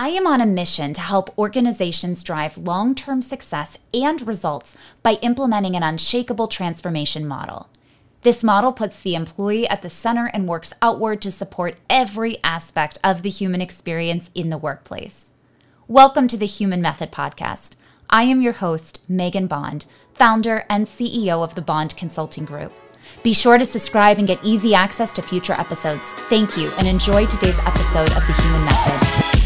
I 0.00 0.08
am 0.08 0.26
on 0.26 0.40
a 0.40 0.46
mission 0.46 0.94
to 0.94 1.00
help 1.02 1.36
organizations 1.36 2.22
drive 2.22 2.56
long 2.56 2.94
term 2.94 3.20
success 3.20 3.76
and 3.92 4.26
results 4.26 4.74
by 5.02 5.18
implementing 5.20 5.76
an 5.76 5.82
unshakable 5.82 6.48
transformation 6.48 7.28
model. 7.28 7.68
This 8.22 8.42
model 8.42 8.72
puts 8.72 9.02
the 9.02 9.14
employee 9.14 9.68
at 9.68 9.82
the 9.82 9.90
center 9.90 10.30
and 10.32 10.48
works 10.48 10.72
outward 10.80 11.20
to 11.20 11.30
support 11.30 11.76
every 11.90 12.42
aspect 12.42 12.96
of 13.04 13.20
the 13.20 13.28
human 13.28 13.60
experience 13.60 14.30
in 14.34 14.48
the 14.48 14.56
workplace. 14.56 15.26
Welcome 15.86 16.28
to 16.28 16.38
the 16.38 16.46
Human 16.46 16.80
Method 16.80 17.12
Podcast. 17.12 17.72
I 18.08 18.22
am 18.22 18.40
your 18.40 18.54
host, 18.54 19.02
Meagan 19.06 19.48
Bond, 19.48 19.84
founder 20.14 20.64
and 20.70 20.86
CEO 20.86 21.44
of 21.44 21.56
the 21.56 21.60
Bond 21.60 21.94
Consulting 21.98 22.46
Group. 22.46 22.72
Be 23.22 23.34
sure 23.34 23.58
to 23.58 23.66
subscribe 23.66 24.16
and 24.16 24.26
get 24.26 24.42
easy 24.42 24.74
access 24.74 25.12
to 25.12 25.20
future 25.20 25.52
episodes. 25.52 26.06
Thank 26.30 26.56
you 26.56 26.70
and 26.78 26.88
enjoy 26.88 27.26
today's 27.26 27.58
episode 27.66 28.16
of 28.16 28.26
The 28.26 28.42
Human 28.42 28.64
Method. 28.64 29.39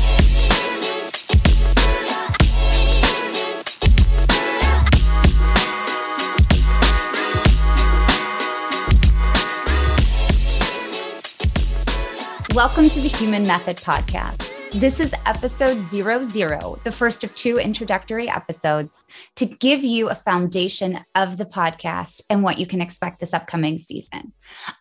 Welcome 12.55 12.89
to 12.91 13.01
the 13.01 13.09
Human 13.09 13.43
Method 13.43 13.79
Podcast. 13.79 14.49
This 14.71 15.01
is 15.01 15.13
episode 15.27 15.77
zero 15.89 16.23
zero, 16.23 16.79
the 16.85 16.93
first 16.93 17.25
of 17.25 17.35
two 17.35 17.59
introductory 17.59 18.29
episodes 18.29 19.05
to 19.35 19.45
give 19.45 19.83
you 19.83 20.09
a 20.09 20.15
foundation 20.15 21.01
of 21.17 21.37
the 21.37 21.47
podcast 21.47 22.23
and 22.31 22.45
what 22.45 22.61
you 22.61 22.67
can 22.67 22.81
expect 22.81 23.19
this 23.19 23.35
upcoming 23.35 23.81
season. 23.81 24.33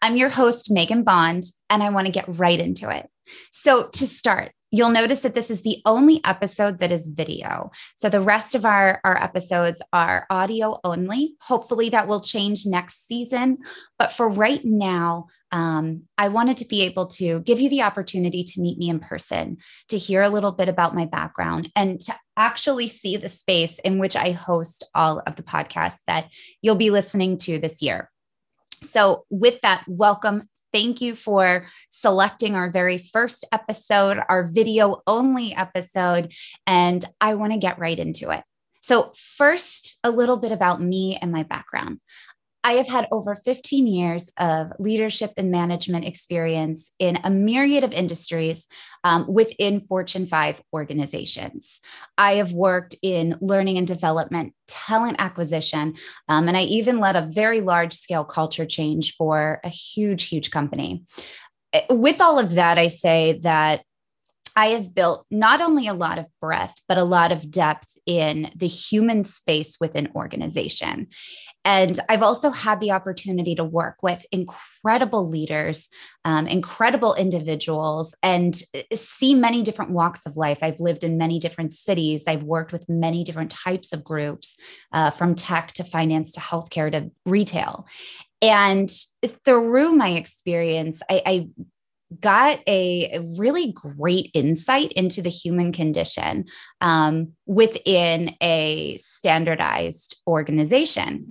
I'm 0.03 0.17
your 0.17 0.29
host, 0.29 0.69
Meagan 0.69 1.03
Bond, 1.03 1.45
and 1.67 1.81
I 1.81 1.89
want 1.89 2.05
to 2.05 2.11
get 2.11 2.25
right 2.27 2.59
into 2.59 2.95
it. 2.95 3.09
So, 3.51 3.89
to 3.93 4.05
start, 4.05 4.51
You'll 4.75 4.89
notice 4.89 5.19
that 5.19 5.35
this 5.35 5.51
is 5.51 5.61
the 5.61 5.83
only 5.85 6.19
episode 6.25 6.79
that 6.79 6.91
is 6.91 7.09
video. 7.09 7.69
So 7.93 8.09
the 8.09 8.21
rest 8.21 8.55
of 8.55 8.65
our, 8.65 8.99
our 9.03 9.21
episodes 9.21 9.83
are 9.93 10.25
audio 10.31 10.79
only. 10.83 11.35
Hopefully 11.41 11.89
that 11.89 12.07
will 12.07 12.21
change 12.21 12.65
next 12.65 13.05
season. 13.07 13.59
But 13.99 14.13
for 14.13 14.27
right 14.27 14.65
now, 14.65 15.27
um, 15.53 16.01
I 16.17 16.29
wanted 16.29 16.57
to 16.57 16.65
be 16.65 16.81
able 16.81 17.05
to 17.07 17.39
give 17.41 17.61
you 17.61 17.69
the 17.69 17.83
opportunity 17.83 18.43
to 18.43 18.59
meet 18.59 18.79
me 18.79 18.89
in 18.89 18.99
person, 18.99 19.57
to 19.89 19.99
hear 19.99 20.23
a 20.23 20.29
little 20.29 20.51
bit 20.51 20.67
about 20.67 20.95
my 20.95 21.05
background, 21.05 21.71
and 21.75 22.01
to 22.01 22.15
actually 22.35 22.87
see 22.87 23.17
the 23.17 23.29
space 23.29 23.77
in 23.79 23.99
which 23.99 24.15
I 24.15 24.31
host 24.31 24.83
all 24.95 25.21
of 25.27 25.35
the 25.35 25.43
podcasts 25.43 25.99
that 26.07 26.29
you'll 26.63 26.75
be 26.75 26.89
listening 26.89 27.37
to 27.37 27.59
this 27.59 27.83
year. 27.83 28.09
So, 28.81 29.25
with 29.29 29.61
that, 29.61 29.85
welcome. 29.87 30.49
Thank 30.73 31.01
you 31.01 31.13
for 31.13 31.67
selecting 31.89 32.55
our 32.55 32.71
very 32.71 32.97
first 32.97 33.45
episode, 33.51 34.17
our 34.27 34.47
video 34.47 35.03
only 35.05 35.55
episode. 35.55 36.33
And 36.65 37.05
I 37.21 37.35
want 37.35 37.53
to 37.53 37.59
get 37.59 37.77
right 37.77 37.99
into 37.99 38.31
it. 38.31 38.43
So, 38.81 39.13
first, 39.15 39.99
a 40.03 40.09
little 40.09 40.37
bit 40.37 40.51
about 40.51 40.81
me 40.81 41.15
and 41.21 41.31
my 41.31 41.43
background. 41.43 41.99
I 42.63 42.73
have 42.73 42.87
had 42.87 43.07
over 43.11 43.35
15 43.35 43.87
years 43.87 44.31
of 44.37 44.71
leadership 44.79 45.33
and 45.35 45.51
management 45.51 46.05
experience 46.05 46.91
in 46.97 47.19
a 47.23 47.29
myriad 47.29 47.83
of 47.83 47.91
industries 47.91 48.67
um, 49.03 49.25
within 49.27 49.81
Fortune 49.81 50.25
5 50.25 50.61
organizations. 50.73 51.81
I 52.17 52.35
have 52.35 52.53
worked 52.53 52.95
in 53.01 53.37
learning 53.41 53.77
and 53.77 53.87
development, 53.87 54.53
talent 54.67 55.17
acquisition, 55.19 55.95
um, 56.29 56.47
and 56.47 56.55
I 56.55 56.63
even 56.63 56.99
led 56.99 57.15
a 57.15 57.29
very 57.33 57.59
large 57.59 57.93
scale 57.93 58.23
culture 58.23 58.65
change 58.65 59.15
for 59.15 59.59
a 59.63 59.69
huge, 59.69 60.29
huge 60.29 60.49
company. 60.49 61.03
Eh, 61.73 61.85
with 61.89 62.21
all 62.21 62.39
of 62.39 62.53
that, 62.53 62.77
I 62.77 62.87
say 62.87 63.39
that 63.43 63.83
I 64.55 64.67
have 64.67 64.93
built 64.93 65.25
not 65.31 65.61
only 65.61 65.87
a 65.87 65.93
lot 65.93 66.17
of 66.17 66.25
breadth, 66.41 66.81
but 66.87 66.97
a 66.97 67.03
lot 67.03 67.31
of 67.31 67.49
depth 67.49 67.97
in 68.05 68.51
the 68.55 68.67
human 68.67 69.23
space 69.23 69.77
within 69.79 70.09
organization. 70.15 71.07
And 71.65 71.97
I've 72.09 72.21
also 72.21 72.51
had 72.51 72.79
the 72.79 72.91
opportunity 72.91 73.55
to 73.55 73.63
work 73.63 73.97
with 74.03 74.25
incredible 74.31 75.27
leaders, 75.29 75.87
um, 76.25 76.45
incredible 76.45 77.15
individuals, 77.15 78.13
and 78.21 78.61
uh, 78.75 78.81
see 78.93 79.33
many 79.33 79.63
different 79.63 79.91
walks 79.91 80.25
of 80.25 80.35
life. 80.35 80.59
I've 80.61 80.81
lived 80.81 81.03
in 81.03 81.17
many 81.17 81.39
different 81.39 81.71
cities. 81.71 82.25
I've 82.27 82.43
worked 82.43 82.73
with 82.73 82.89
many 82.89 83.23
different 83.23 83.51
types 83.51 83.93
of 83.93 84.03
groups, 84.03 84.57
uh, 84.91 85.09
from 85.09 85.35
tech 85.35 85.73
to 85.73 85.83
finance 85.83 86.33
to 86.33 86.41
healthcare 86.41 86.91
to 86.91 87.11
retail. 87.25 87.87
And 88.41 88.91
through 89.45 89.93
my 89.93 90.09
experience, 90.09 91.01
I, 91.09 91.21
I 91.25 91.47
got 92.19 92.59
a, 92.67 93.19
really 93.37 93.71
great 93.71 94.31
insight 94.33 94.91
into 94.93 95.21
the 95.21 95.29
human 95.29 95.71
condition 95.71 96.45
um, 96.81 97.33
within 97.45 98.35
a 98.41 98.97
standardized 98.97 100.21
organization. 100.27 101.29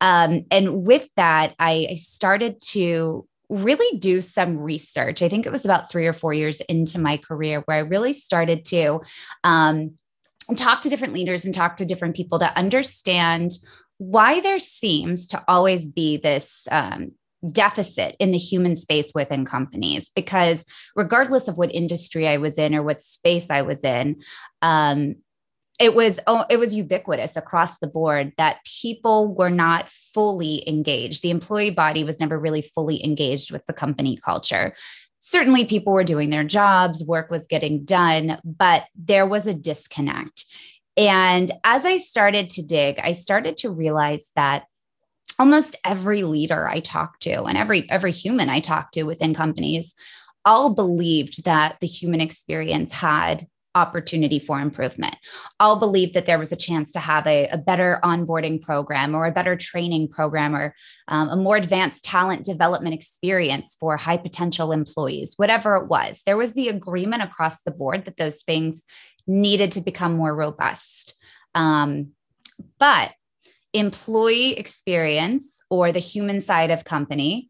Um, 0.00 0.44
and 0.50 0.84
with 0.84 1.08
that, 1.16 1.54
I, 1.58 1.88
I 1.90 1.96
started 1.96 2.60
to 2.68 3.26
really 3.48 3.98
do 3.98 4.20
some 4.20 4.58
research. 4.58 5.22
I 5.22 5.28
think 5.28 5.46
it 5.46 5.52
was 5.52 5.64
about 5.64 5.90
three 5.90 6.06
or 6.06 6.12
four 6.12 6.32
years 6.32 6.60
into 6.62 6.98
my 6.98 7.16
career 7.16 7.62
where 7.64 7.76
I 7.76 7.80
really 7.80 8.12
started 8.12 8.64
to 8.66 9.00
um, 9.44 9.92
talk 10.56 10.82
to 10.82 10.88
different 10.88 11.14
leaders 11.14 11.44
and 11.44 11.54
talk 11.54 11.76
to 11.78 11.84
different 11.84 12.16
people 12.16 12.38
to 12.38 12.56
understand 12.56 13.52
why 13.98 14.40
there 14.40 14.58
seems 14.58 15.26
to 15.28 15.42
always 15.46 15.88
be 15.88 16.16
this 16.16 16.66
um, 16.70 17.12
deficit 17.50 18.16
in 18.18 18.30
the 18.30 18.38
human 18.38 18.76
space 18.76 19.12
within 19.14 19.44
companies 19.44 20.10
because 20.14 20.64
regardless 20.96 21.48
of 21.48 21.56
what 21.56 21.74
industry 21.74 22.26
I 22.26 22.38
was 22.38 22.58
in 22.58 22.74
or 22.74 22.82
what 22.82 23.00
space 23.00 23.50
I 23.50 23.62
was 23.62 23.84
in, 23.84 24.22
um, 24.62 25.16
it 25.80 25.94
was 25.94 26.20
oh, 26.26 26.44
it 26.48 26.58
was 26.58 26.74
ubiquitous 26.74 27.36
across 27.36 27.78
the 27.78 27.86
board 27.86 28.32
that 28.38 28.58
people 28.80 29.34
were 29.34 29.50
not 29.50 29.88
fully 29.88 30.66
engaged. 30.68 31.22
The 31.22 31.30
employee 31.30 31.70
body 31.70 32.04
was 32.04 32.20
never 32.20 32.38
really 32.38 32.62
fully 32.62 33.04
engaged 33.04 33.50
with 33.50 33.66
the 33.66 33.72
company 33.72 34.16
culture. 34.16 34.76
Certainly, 35.18 35.64
people 35.64 35.92
were 35.92 36.04
doing 36.04 36.30
their 36.30 36.44
jobs, 36.44 37.04
work 37.04 37.30
was 37.30 37.46
getting 37.46 37.84
done, 37.84 38.38
but 38.44 38.84
there 38.94 39.26
was 39.26 39.46
a 39.46 39.54
disconnect. 39.54 40.44
And 40.96 41.50
as 41.64 41.84
I 41.84 41.98
started 41.98 42.50
to 42.50 42.62
dig, 42.62 43.00
I 43.00 43.12
started 43.14 43.56
to 43.58 43.70
realize 43.70 44.30
that 44.36 44.64
almost 45.38 45.76
every 45.84 46.22
leader 46.22 46.68
I 46.68 46.80
talk 46.80 47.18
to 47.20 47.44
and 47.44 47.58
every 47.58 47.88
every 47.90 48.12
human 48.12 48.48
I 48.48 48.60
talk 48.60 48.90
to 48.92 49.04
within 49.04 49.34
companies 49.34 49.94
all 50.44 50.74
believed 50.74 51.44
that 51.44 51.78
the 51.80 51.86
human 51.86 52.20
experience 52.20 52.92
had 52.92 53.46
opportunity 53.74 54.38
for 54.38 54.60
improvement. 54.60 55.16
All 55.58 55.78
believed 55.78 56.14
that 56.14 56.26
there 56.26 56.38
was 56.38 56.52
a 56.52 56.56
chance 56.56 56.92
to 56.92 57.00
have 57.00 57.26
a, 57.26 57.48
a 57.48 57.58
better 57.58 57.98
onboarding 58.04 58.62
program 58.62 59.14
or 59.14 59.26
a 59.26 59.32
better 59.32 59.56
training 59.56 60.08
program 60.08 60.54
or 60.54 60.74
um, 61.08 61.28
a 61.28 61.36
more 61.36 61.56
advanced 61.56 62.04
talent 62.04 62.44
development 62.44 62.94
experience 62.94 63.76
for 63.78 63.96
high 63.96 64.16
potential 64.16 64.72
employees, 64.72 65.34
whatever 65.36 65.76
it 65.76 65.88
was. 65.88 66.22
There 66.24 66.36
was 66.36 66.54
the 66.54 66.68
agreement 66.68 67.22
across 67.22 67.62
the 67.62 67.72
board 67.72 68.04
that 68.04 68.16
those 68.16 68.42
things 68.42 68.84
needed 69.26 69.72
to 69.72 69.80
become 69.80 70.16
more 70.16 70.34
robust. 70.34 71.20
Um, 71.54 72.10
but 72.78 73.12
employee 73.74 74.56
experience 74.56 75.60
or 75.68 75.92
the 75.92 75.98
human 75.98 76.40
side 76.40 76.70
of 76.70 76.84
company 76.84 77.48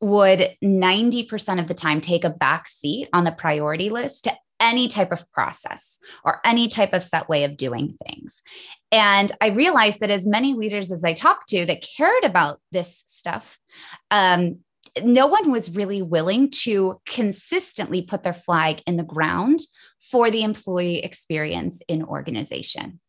would 0.00 0.56
90% 0.64 1.60
of 1.60 1.68
the 1.68 1.74
time 1.74 2.00
take 2.00 2.24
a 2.24 2.30
back 2.30 2.66
seat 2.66 3.08
on 3.12 3.24
the 3.24 3.32
priority 3.32 3.90
list 3.90 4.24
to 4.24 4.32
any 4.58 4.88
type 4.88 5.12
of 5.12 5.30
process 5.32 5.98
or 6.24 6.40
any 6.44 6.68
type 6.68 6.92
of 6.92 7.02
set 7.02 7.28
way 7.28 7.44
of 7.44 7.56
doing 7.56 7.96
things. 8.06 8.42
And 8.92 9.32
I 9.40 9.48
realized 9.48 10.00
that 10.00 10.10
as 10.10 10.26
many 10.26 10.54
leaders 10.54 10.90
as 10.90 11.04
I 11.04 11.12
talked 11.12 11.48
to 11.50 11.64
that 11.66 11.86
cared 11.96 12.24
about 12.24 12.60
this 12.72 13.02
stuff, 13.06 13.58
um, 14.10 14.58
no 15.02 15.26
one 15.26 15.50
was 15.50 15.74
really 15.74 16.02
willing 16.02 16.50
to 16.50 17.00
consistently 17.06 18.02
put 18.02 18.22
their 18.22 18.34
flag 18.34 18.82
in 18.86 18.96
the 18.96 19.02
ground 19.02 19.60
for 20.00 20.30
the 20.30 20.42
employee 20.42 21.02
experience 21.02 21.80
in 21.88 22.02
organization. 22.02 23.00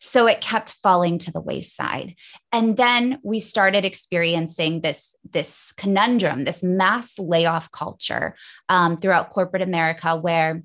So 0.00 0.26
it 0.26 0.40
kept 0.40 0.74
falling 0.82 1.18
to 1.18 1.32
the 1.32 1.40
wayside. 1.40 2.14
And 2.52 2.76
then 2.76 3.18
we 3.22 3.40
started 3.40 3.84
experiencing 3.84 4.80
this, 4.80 5.14
this 5.30 5.72
conundrum, 5.76 6.44
this 6.44 6.62
mass 6.62 7.18
layoff 7.18 7.70
culture 7.70 8.36
um, 8.68 8.96
throughout 8.96 9.30
corporate 9.30 9.62
America, 9.62 10.16
where 10.16 10.62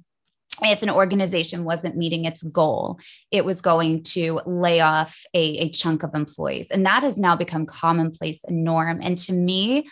if 0.61 0.83
an 0.83 0.89
organization 0.89 1.63
wasn't 1.63 1.97
meeting 1.97 2.25
its 2.25 2.43
goal, 2.43 2.99
it 3.31 3.43
was 3.43 3.61
going 3.61 4.03
to 4.03 4.39
lay 4.45 4.79
off 4.81 5.23
a, 5.33 5.57
a 5.57 5.69
chunk 5.71 6.03
of 6.03 6.13
employees. 6.13 6.69
And 6.69 6.85
that 6.85 7.03
has 7.03 7.17
now 7.17 7.35
become 7.35 7.65
commonplace 7.65 8.43
and 8.43 8.63
norm. 8.63 8.99
And 9.01 9.17
to 9.19 9.33
me, 9.33 9.89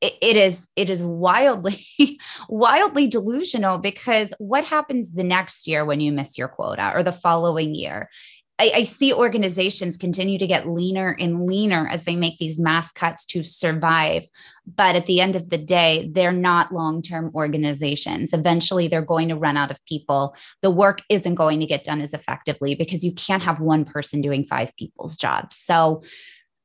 it 0.00 0.36
is 0.36 0.66
it 0.76 0.90
is 0.90 1.02
wildly 1.02 1.86
wildly 2.48 3.06
delusional 3.06 3.78
because 3.78 4.34
what 4.38 4.64
happens 4.64 5.12
the 5.12 5.24
next 5.24 5.66
year 5.66 5.84
when 5.84 6.00
you 6.00 6.12
miss 6.12 6.36
your 6.36 6.48
quota 6.48 6.92
or 6.94 7.02
the 7.02 7.12
following 7.12 7.74
year 7.74 8.10
I, 8.58 8.72
I, 8.74 8.82
see 8.84 9.12
organizations 9.12 9.96
continue 9.96 10.38
to 10.38 10.46
get 10.46 10.68
leaner 10.68 11.16
and 11.18 11.44
leaner 11.46 11.88
as 11.88 12.04
they 12.04 12.14
make 12.14 12.38
these 12.38 12.60
mass 12.60 12.92
cuts 12.92 13.24
to 13.26 13.42
survive. 13.42 14.22
But 14.64 14.94
at 14.94 15.06
the 15.06 15.20
end 15.20 15.34
of 15.34 15.50
the 15.50 15.58
day, 15.58 16.08
they're 16.12 16.32
not 16.32 16.72
long 16.72 17.02
term 17.02 17.32
organizations. 17.34 18.32
Eventually, 18.32 18.86
they're 18.86 19.02
going 19.02 19.28
to 19.28 19.36
run 19.36 19.56
out 19.56 19.72
of 19.72 19.84
people. 19.86 20.36
The 20.62 20.70
work 20.70 21.00
isn't 21.08 21.34
going 21.34 21.60
to 21.60 21.66
get 21.66 21.84
done 21.84 22.00
as 22.00 22.14
effectively 22.14 22.76
because 22.76 23.02
you 23.04 23.12
can't 23.12 23.42
have 23.42 23.58
one 23.58 23.84
person 23.84 24.20
doing 24.20 24.44
five 24.44 24.74
people's 24.76 25.16
jobs. 25.16 25.56
So, 25.56 26.04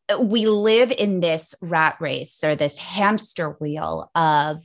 uh, 0.09 0.19
we 0.19 0.47
live 0.47 0.91
in 0.91 1.19
this 1.19 1.55
rat 1.61 1.97
race 1.99 2.43
or 2.43 2.55
this 2.55 2.77
hamster 2.77 3.51
wheel 3.59 4.11
of 4.13 4.63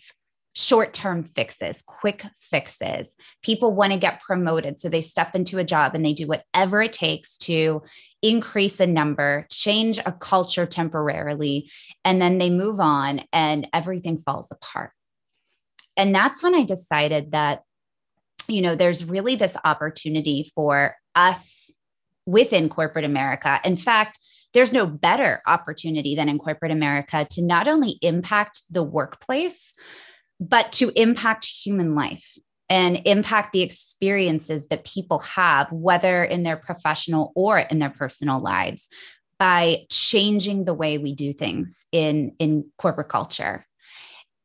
short 0.54 0.94
term 0.94 1.24
fixes, 1.24 1.82
quick 1.82 2.24
fixes. 2.38 3.16
People 3.42 3.74
want 3.74 3.92
to 3.92 3.98
get 3.98 4.22
promoted. 4.22 4.78
So 4.78 4.88
they 4.88 5.00
step 5.00 5.34
into 5.34 5.58
a 5.58 5.64
job 5.64 5.94
and 5.94 6.04
they 6.04 6.14
do 6.14 6.26
whatever 6.26 6.80
it 6.80 6.92
takes 6.92 7.36
to 7.38 7.82
increase 8.22 8.80
a 8.80 8.86
number, 8.86 9.46
change 9.50 9.98
a 10.06 10.12
culture 10.12 10.64
temporarily, 10.64 11.70
and 12.04 12.22
then 12.22 12.38
they 12.38 12.50
move 12.50 12.80
on 12.80 13.22
and 13.32 13.68
everything 13.72 14.18
falls 14.18 14.50
apart. 14.50 14.92
And 15.96 16.14
that's 16.14 16.42
when 16.42 16.54
I 16.54 16.62
decided 16.62 17.32
that, 17.32 17.62
you 18.48 18.62
know, 18.62 18.76
there's 18.76 19.04
really 19.04 19.36
this 19.36 19.56
opportunity 19.64 20.50
for 20.54 20.96
us 21.14 21.70
within 22.26 22.68
corporate 22.68 23.04
America. 23.04 23.60
In 23.64 23.76
fact, 23.76 24.18
there's 24.52 24.72
no 24.72 24.86
better 24.86 25.42
opportunity 25.46 26.14
than 26.14 26.28
in 26.28 26.38
corporate 26.38 26.70
America 26.70 27.26
to 27.30 27.42
not 27.42 27.66
only 27.66 27.98
impact 28.02 28.62
the 28.70 28.82
workplace, 28.82 29.74
but 30.40 30.72
to 30.72 30.90
impact 31.00 31.46
human 31.46 31.94
life 31.94 32.38
and 32.69 33.02
impact 33.04 33.52
the 33.52 33.62
experiences 33.62 34.69
that 34.69 34.84
people 34.84 35.19
have, 35.20 35.70
whether 35.70 36.25
in 36.25 36.42
their 36.42 36.56
professional 36.56 37.32
or 37.34 37.58
in 37.58 37.78
their 37.78 37.90
personal 37.90 38.40
lives, 38.40 38.88
by 39.38 39.84
changing 39.90 40.64
the 40.64 40.75
way 40.75 40.98
we 40.98 41.14
do 41.14 41.32
things 41.32 41.86
in, 41.92 42.32
in 42.38 42.64
corporate 42.78 43.08
culture. 43.08 43.64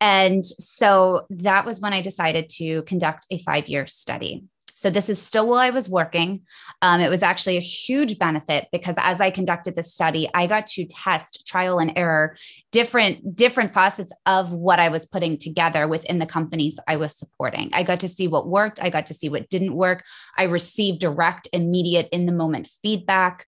And 0.02 0.46
so 0.46 1.26
that 1.30 1.66
was 1.66 1.80
when 1.80 1.94
I 1.94 2.02
decided 2.02 2.50
to 2.58 2.84
conduct 2.84 3.26
a 3.32 3.38
five 3.40 3.68
year 3.68 3.88
study. 3.88 4.44
So 4.80 4.90
this 4.90 5.10
is 5.10 5.22
still 5.22 5.50
while 5.50 5.60
I 5.60 5.72
was 5.72 5.90
working. 5.90 6.44
Um, 6.82 7.02
it 7.02 7.10
was 7.10 7.22
actually 7.22 7.58
a 7.58 7.60
huge 7.60 8.18
benefit 8.18 8.70
because 8.72 8.96
as 8.98 9.20
I 9.20 9.30
conducted 9.30 9.76
the 9.76 9.84
study, 9.84 10.30
I 10.34 10.48
got 10.48 10.68
to 10.68 10.86
test 10.86 11.46
trial 11.46 11.80
and 11.80 11.92
error 11.98 12.38
different 12.72 13.36
different 13.36 13.74
facets 13.74 14.14
of 14.26 14.54
what 14.54 14.80
I 14.80 14.88
was 14.88 15.06
putting 15.06 15.38
together 15.38 15.86
within 15.86 16.20
the 16.20 16.26
companies 16.26 16.80
I 16.88 16.96
was 16.96 17.14
supporting. 17.14 17.72
I 17.74 17.84
got 17.84 18.00
to 18.00 18.08
see 18.08 18.30
what 18.30 18.48
worked. 18.48 18.82
I 18.82 18.90
got 18.90 19.08
to 19.08 19.14
see 19.14 19.28
what 19.28 19.50
didn't 19.50 19.76
work. 19.76 20.06
I 20.38 20.44
received 20.44 21.02
direct, 21.02 21.50
immediate, 21.52 22.08
in 22.14 22.26
the 22.26 22.32
moment 22.32 22.70
feedback. 22.82 23.48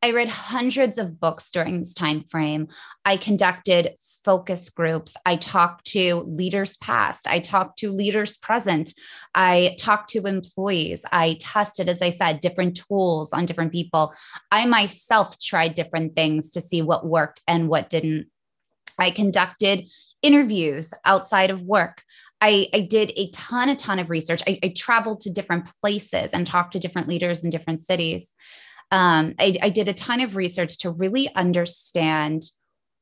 I 0.00 0.12
read 0.12 0.28
hundreds 0.28 0.96
of 0.96 1.18
books 1.18 1.50
during 1.50 1.80
this 1.80 1.92
time 1.92 2.22
frame. 2.22 2.68
I 3.04 3.16
conducted 3.16 3.94
focus 4.24 4.70
groups. 4.70 5.16
I 5.26 5.36
talked 5.36 5.86
to 5.88 6.20
leaders 6.20 6.76
past. 6.76 7.26
I 7.26 7.40
talked 7.40 7.78
to 7.78 7.90
leaders 7.90 8.36
present. 8.38 8.94
I 9.34 9.74
talked 9.78 10.10
to 10.10 10.26
employees. 10.26 11.04
I 11.10 11.36
tested, 11.40 11.88
as 11.88 12.00
I 12.00 12.10
said, 12.10 12.40
different 12.40 12.76
tools 12.76 13.32
on 13.32 13.46
different 13.46 13.72
people. 13.72 14.14
I 14.52 14.66
myself 14.66 15.38
tried 15.40 15.74
different 15.74 16.14
things 16.14 16.50
to 16.52 16.60
see 16.60 16.80
what 16.80 17.06
worked 17.06 17.42
and 17.48 17.68
what 17.68 17.90
didn't. 17.90 18.28
I 19.00 19.10
conducted 19.10 19.88
interviews 20.22 20.94
outside 21.04 21.50
of 21.50 21.62
work. 21.62 22.02
I, 22.40 22.68
I, 22.72 22.80
did 22.82 23.12
a 23.16 23.30
ton, 23.30 23.68
a 23.68 23.74
ton 23.74 23.98
of 23.98 24.10
research. 24.10 24.42
I, 24.46 24.60
I, 24.62 24.72
traveled 24.76 25.20
to 25.20 25.30
different 25.30 25.68
places 25.80 26.32
and 26.32 26.46
talked 26.46 26.72
to 26.74 26.78
different 26.78 27.08
leaders 27.08 27.42
in 27.42 27.50
different 27.50 27.80
cities 27.80 28.32
um, 28.90 29.34
I, 29.38 29.56
I 29.62 29.70
did 29.70 29.88
a 29.88 29.94
ton 29.94 30.20
of 30.20 30.36
research 30.36 30.78
to 30.78 30.90
really 30.90 31.32
understand 31.34 32.44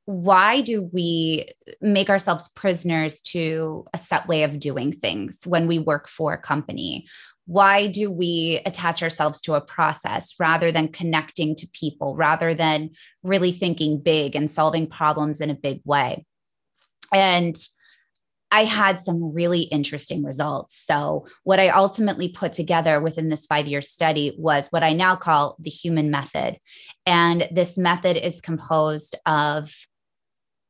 why 0.06 0.60
do 0.60 0.82
we 0.82 1.48
make 1.80 2.08
ourselves 2.08 2.48
prisoners 2.48 3.20
to 3.20 3.84
a 3.92 3.98
set 3.98 4.28
way 4.28 4.44
of 4.44 4.60
doing 4.60 4.92
things 4.92 5.40
when 5.44 5.66
we 5.66 5.80
work 5.80 6.08
for 6.08 6.32
a 6.32 6.40
company? 6.40 7.06
Why 7.46 7.88
do 7.88 8.10
we 8.10 8.60
attach 8.64 9.02
ourselves 9.02 9.40
to 9.42 9.54
a 9.54 9.60
process 9.60 10.34
rather 10.38 10.70
than 10.70 10.88
connecting 10.88 11.56
to 11.56 11.68
people 11.72 12.16
rather 12.16 12.54
than 12.54 12.90
really 13.22 13.52
thinking 13.52 14.00
big 14.00 14.36
and 14.36 14.50
solving 14.50 14.88
problems 14.88 15.40
in 15.40 15.50
a 15.50 15.54
big 15.54 15.80
way? 15.84 16.24
And 17.12 17.56
I 18.50 18.64
had 18.64 19.00
some 19.00 19.32
really 19.34 19.62
interesting 19.62 20.22
results. 20.22 20.80
So, 20.86 21.26
what 21.44 21.58
I 21.58 21.68
ultimately 21.68 22.28
put 22.28 22.52
together 22.52 23.00
within 23.00 23.26
this 23.26 23.46
five 23.46 23.66
year 23.66 23.82
study 23.82 24.34
was 24.38 24.68
what 24.68 24.84
I 24.84 24.92
now 24.92 25.16
call 25.16 25.56
the 25.58 25.70
human 25.70 26.10
method. 26.10 26.58
And 27.04 27.48
this 27.50 27.76
method 27.76 28.16
is 28.16 28.40
composed 28.40 29.16
of 29.26 29.74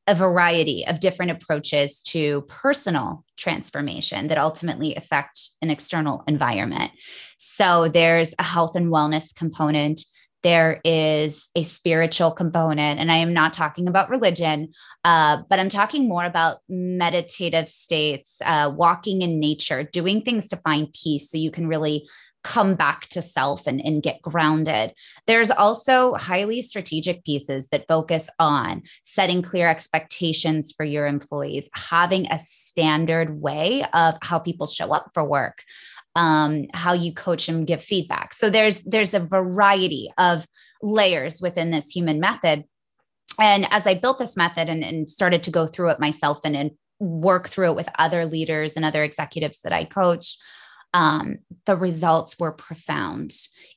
a 0.08 0.14
variety 0.14 0.86
of 0.86 1.00
different 1.00 1.32
approaches 1.32 2.00
to 2.00 2.42
personal 2.42 3.24
transformation 3.36 4.28
that 4.28 4.38
ultimately 4.38 4.94
affect 4.94 5.50
an 5.60 5.68
external 5.68 6.22
environment. 6.26 6.92
So, 7.38 7.88
there's 7.88 8.34
a 8.38 8.44
health 8.44 8.74
and 8.74 8.86
wellness 8.86 9.34
component 9.34 10.04
there 10.46 10.80
is 10.84 11.48
a 11.56 11.64
spiritual 11.64 12.30
component. 12.30 13.00
And 13.00 13.10
I 13.10 13.16
am 13.16 13.34
not 13.34 13.52
talking 13.52 13.88
about 13.88 14.10
religion, 14.10 14.68
uh, 15.04 15.38
but 15.50 15.58
I'm 15.58 15.68
talking 15.68 16.06
more 16.06 16.24
about 16.24 16.58
meditative 16.68 17.68
states, 17.68 18.36
uh, 18.44 18.72
walking 18.72 19.22
in 19.22 19.40
nature, 19.40 19.82
doing 19.82 20.22
things 20.22 20.46
to 20.50 20.56
find 20.58 20.86
peace 20.92 21.32
so 21.32 21.36
you 21.36 21.50
can 21.50 21.66
really 21.66 22.08
come 22.44 22.76
back 22.76 23.08
to 23.08 23.20
self 23.20 23.66
and, 23.66 23.84
and 23.84 24.04
get 24.04 24.22
grounded. 24.22 24.94
There's 25.26 25.50
also 25.50 26.14
highly 26.14 26.62
strategic 26.62 27.24
pieces 27.24 27.66
that 27.72 27.88
focus 27.88 28.30
on 28.38 28.84
setting 29.02 29.42
clear 29.42 29.68
expectations 29.68 30.72
for 30.76 30.84
your 30.84 31.08
employees, 31.08 31.68
having 31.74 32.30
a 32.30 32.38
standard 32.38 33.40
way 33.42 33.84
of 33.92 34.16
how 34.22 34.38
people 34.38 34.68
show 34.68 34.92
up 34.92 35.10
for 35.12 35.24
work 35.24 35.64
um, 36.16 36.66
how 36.72 36.94
you 36.94 37.12
coach 37.12 37.48
and 37.48 37.66
give 37.66 37.82
feedback. 37.82 38.32
So 38.32 38.50
there's 38.50 38.82
there's 38.84 39.14
a 39.14 39.20
variety 39.20 40.10
of 40.18 40.46
layers 40.82 41.40
within 41.40 41.70
this 41.70 41.90
human 41.90 42.18
method. 42.18 42.64
And 43.38 43.68
as 43.70 43.86
I 43.86 43.94
built 43.94 44.18
this 44.18 44.36
method 44.36 44.68
and, 44.68 44.82
and 44.82 45.10
started 45.10 45.42
to 45.44 45.50
go 45.50 45.66
through 45.66 45.90
it 45.90 46.00
myself 46.00 46.40
and, 46.42 46.56
and 46.56 46.70
work 46.98 47.48
through 47.48 47.70
it 47.70 47.76
with 47.76 47.88
other 47.98 48.24
leaders 48.24 48.76
and 48.76 48.84
other 48.84 49.04
executives 49.04 49.60
that 49.60 49.72
I 49.72 49.84
coach, 49.84 50.38
um, 50.96 51.36
the 51.66 51.76
results 51.76 52.38
were 52.38 52.52
profound. 52.52 53.30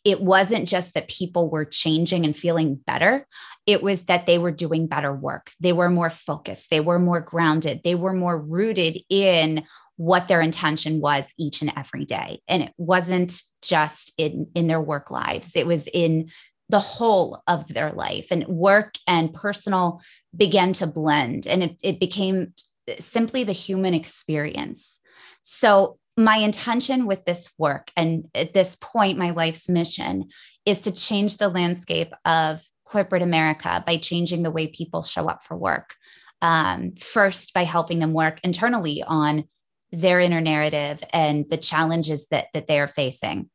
It 0.05 0.21
wasn't 0.21 0.69
just 0.69 0.93
that 0.93 1.09
people 1.09 1.49
were 1.49 1.65
changing 1.65 2.23
and 2.23 2.35
feeling 2.35 2.75
better, 2.75 3.27
it 3.67 3.83
was 3.83 4.05
that 4.05 4.25
they 4.25 4.37
were 4.37 4.51
doing 4.51 4.87
better 4.87 5.13
work. 5.13 5.51
They 5.59 5.73
were 5.73 5.89
more 5.89 6.09
focused, 6.09 6.69
they 6.69 6.79
were 6.79 6.97
more 6.97 7.19
grounded, 7.19 7.81
they 7.83 7.93
were 7.93 8.13
more 8.13 8.41
rooted 8.41 9.01
in 9.09 9.65
what 9.97 10.29
their 10.29 10.39
intention 10.39 11.01
was 11.01 11.25
each 11.37 11.61
and 11.61 11.73
every 11.75 12.05
day. 12.05 12.41
And 12.47 12.63
it 12.63 12.73
wasn't 12.77 13.41
just 13.61 14.13
in, 14.17 14.47
in 14.55 14.67
their 14.67 14.79
work 14.79 15.11
lives, 15.11 15.57
it 15.57 15.67
was 15.67 15.87
in 15.87 16.29
the 16.69 16.79
whole 16.79 17.43
of 17.47 17.67
their 17.67 17.91
life. 17.91 18.27
And 18.31 18.47
work 18.47 18.95
and 19.07 19.33
personal 19.33 19.99
began 20.33 20.71
to 20.73 20.87
blend, 20.87 21.47
and 21.47 21.63
it, 21.63 21.75
it 21.83 21.99
became 21.99 22.53
simply 22.97 23.43
the 23.43 23.51
human 23.51 23.93
experience. 23.93 25.01
So, 25.41 25.97
my 26.19 26.37
intention 26.37 27.05
with 27.05 27.25
this 27.25 27.51
work, 27.57 27.91
and 27.95 28.25
at 28.35 28.53
this 28.53 28.75
point, 28.79 29.17
my 29.17 29.31
life's 29.31 29.69
mission 29.69 30.29
is 30.65 30.81
to 30.81 30.91
change 30.91 31.37
the 31.37 31.49
landscape 31.49 32.13
of 32.25 32.61
corporate 32.85 33.21
America 33.21 33.83
by 33.85 33.97
changing 33.97 34.43
the 34.43 34.51
way 34.51 34.67
people 34.67 35.03
show 35.03 35.27
up 35.27 35.43
for 35.43 35.55
work. 35.55 35.95
Um, 36.41 36.93
first, 36.99 37.53
by 37.53 37.63
helping 37.63 37.99
them 37.99 38.13
work 38.13 38.39
internally 38.43 39.03
on 39.05 39.45
their 39.91 40.19
inner 40.19 40.41
narrative 40.41 41.03
and 41.11 41.49
the 41.49 41.57
challenges 41.57 42.27
that 42.27 42.47
that 42.53 42.67
they 42.67 42.79
are 42.79 42.87
facing 42.87 43.49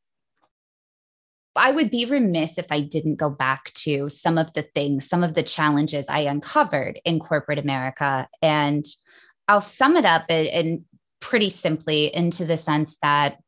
I 1.57 1.71
would 1.71 1.91
be 1.91 2.05
remiss 2.05 2.59
if 2.59 2.67
I 2.71 2.81
didn't 2.81 3.17
go 3.17 3.31
back 3.31 3.73
to 3.75 4.09
some 4.09 4.39
of 4.39 4.53
the 4.55 4.63
things, 4.63 5.09
some 5.09 5.23
of 5.23 5.35
the 5.35 5.43
challenges 5.43 6.07
I 6.09 6.21
uncovered 6.21 7.01
in 7.05 7.21
corporate 7.21 7.59
America. 7.59 8.29
And 8.43 8.85
I'll 9.47 9.61
sum 9.61 9.97
it 9.97 10.05
up 10.05 10.29
in, 10.29 10.85
pretty 11.25 11.49
simply 11.49 12.15
into 12.15 12.45
the 12.45 12.59
sense 12.59 12.99
that 13.01 13.39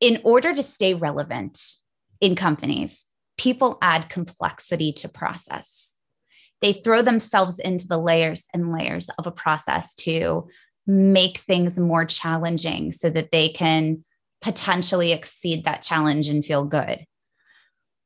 in 0.00 0.18
order 0.24 0.54
to 0.54 0.62
stay 0.62 0.94
relevant 0.94 1.60
in 2.18 2.34
companies, 2.34 3.04
people 3.36 3.76
add 3.82 4.08
complexity 4.08 4.90
to 4.90 5.06
process. 5.06 5.94
They 6.62 6.72
throw 6.72 7.02
themselves 7.02 7.58
into 7.58 7.86
the 7.86 7.98
layers 7.98 8.46
and 8.54 8.72
layers 8.72 9.10
of 9.18 9.26
a 9.26 9.30
process 9.30 9.94
to 9.96 10.48
make 10.86 11.38
things 11.38 11.78
more 11.78 12.06
challenging 12.06 12.90
so 12.90 13.10
that 13.10 13.30
they 13.30 13.50
can 13.50 14.02
potentially 14.40 15.12
exceed 15.12 15.64
that 15.64 15.82
challenge 15.82 16.28
and 16.28 16.42
feel 16.42 16.64
good. 16.64 17.04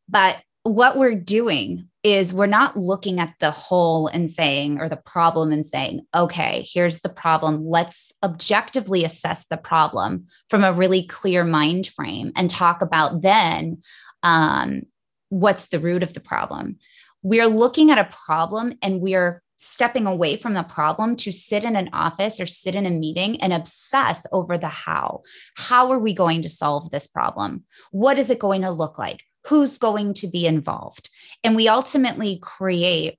But 0.08 0.42
what 0.62 0.98
we're 0.98 1.18
doing 1.18 1.88
is 2.02 2.32
we're 2.32 2.46
not 2.46 2.76
looking 2.76 3.20
at 3.20 3.34
the 3.40 3.50
whole 3.50 4.06
and 4.06 4.30
saying, 4.30 4.78
or 4.78 4.88
the 4.88 4.96
problem 4.96 5.52
and 5.52 5.66
saying, 5.66 6.00
okay, 6.14 6.66
here's 6.70 7.00
the 7.00 7.08
problem. 7.08 7.66
Let's 7.66 8.12
objectively 8.22 9.04
assess 9.04 9.46
the 9.46 9.56
problem 9.56 10.26
from 10.48 10.64
a 10.64 10.72
really 10.72 11.06
clear 11.06 11.44
mind 11.44 11.86
frame 11.88 12.32
and 12.36 12.48
talk 12.48 12.82
about 12.82 13.22
then 13.22 13.82
um, 14.22 14.82
what's 15.28 15.68
the 15.68 15.78
root 15.78 16.02
of 16.02 16.14
the 16.14 16.20
problem. 16.20 16.76
We're 17.22 17.46
looking 17.46 17.90
at 17.90 17.98
a 17.98 18.16
problem 18.26 18.74
and 18.82 19.00
we're 19.00 19.42
stepping 19.56 20.06
away 20.06 20.36
from 20.36 20.54
the 20.54 20.62
problem 20.62 21.16
to 21.16 21.32
sit 21.32 21.64
in 21.64 21.76
an 21.76 21.90
office 21.92 22.40
or 22.40 22.46
sit 22.46 22.74
in 22.74 22.86
a 22.86 22.90
meeting 22.90 23.42
and 23.42 23.52
obsess 23.52 24.26
over 24.32 24.56
the 24.56 24.68
how. 24.68 25.20
How 25.54 25.92
are 25.92 25.98
we 25.98 26.14
going 26.14 26.40
to 26.42 26.48
solve 26.48 26.90
this 26.90 27.06
problem? 27.06 27.64
What 27.90 28.18
is 28.18 28.30
it 28.30 28.38
going 28.38 28.62
to 28.62 28.70
look 28.70 28.98
like? 28.98 29.22
Who's 29.46 29.78
going 29.78 30.14
to 30.14 30.28
be 30.28 30.46
involved? 30.46 31.10
And 31.42 31.56
we 31.56 31.68
ultimately 31.68 32.38
create 32.42 33.18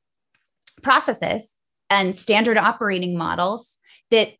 processes 0.81 1.55
and 1.89 2.15
standard 2.15 2.57
operating 2.57 3.17
models 3.17 3.77
that 4.11 4.33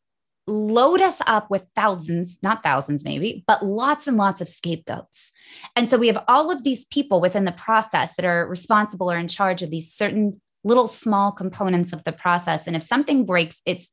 load 0.48 1.02
us 1.02 1.22
up 1.28 1.50
with 1.50 1.66
thousands, 1.76 2.40
not 2.42 2.64
thousands 2.64 3.04
maybe, 3.04 3.44
but 3.48 3.66
lots 3.66 4.08
and 4.08 4.18
lots 4.18 4.42
of 4.42 4.50
scapegoats. 4.50 5.32
And 5.76 5.88
so 5.88 5.98
we 5.98 6.08
have 6.08 6.24
all 6.28 6.52
of 6.52 6.64
these 6.64 6.86
people 6.86 7.22
within 7.22 7.46
the 7.46 7.52
process 7.52 8.16
that 8.16 8.26
are 8.26 8.48
responsible 8.48 9.12
or 9.12 9.18
in 9.18 9.28
charge 9.28 9.62
of 9.62 9.70
these 9.70 9.94
certain 9.94 10.42
little 10.64 10.88
small 10.88 11.32
components 11.32 11.94
of 11.94 12.04
the 12.04 12.12
process. 12.12 12.68
And 12.68 12.76
if 12.76 12.84
something 12.84 13.26
breaks, 13.26 13.62
it's 13.66 13.90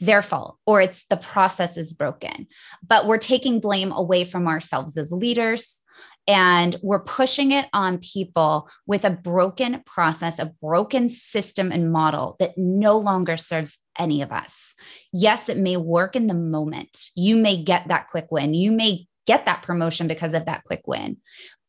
their 0.00 0.22
fault 0.22 0.58
or 0.66 0.80
it's 0.80 1.06
the 1.06 1.16
process 1.16 1.76
is 1.76 1.92
broken. 1.92 2.46
But 2.86 3.06
we're 3.06 3.18
taking 3.18 3.60
blame 3.60 3.92
away 3.92 4.24
from 4.24 4.48
ourselves 4.48 4.96
as 4.96 5.12
leaders. 5.12 5.82
And 6.26 6.76
we're 6.82 7.04
pushing 7.04 7.52
it 7.52 7.66
on 7.72 7.98
people 7.98 8.68
with 8.86 9.04
a 9.04 9.10
broken 9.10 9.82
process, 9.84 10.38
a 10.38 10.52
broken 10.62 11.08
system 11.08 11.70
and 11.70 11.92
model 11.92 12.36
that 12.38 12.56
no 12.56 12.96
longer 12.96 13.36
serves 13.36 13.78
any 13.98 14.22
of 14.22 14.32
us. 14.32 14.74
Yes, 15.12 15.48
it 15.48 15.58
may 15.58 15.76
work 15.76 16.16
in 16.16 16.26
the 16.26 16.34
moment. 16.34 17.10
You 17.14 17.36
may 17.36 17.62
get 17.62 17.88
that 17.88 18.08
quick 18.08 18.26
win. 18.30 18.54
You 18.54 18.72
may 18.72 19.06
get 19.26 19.46
that 19.46 19.62
promotion 19.62 20.08
because 20.08 20.34
of 20.34 20.46
that 20.46 20.64
quick 20.64 20.82
win, 20.86 21.18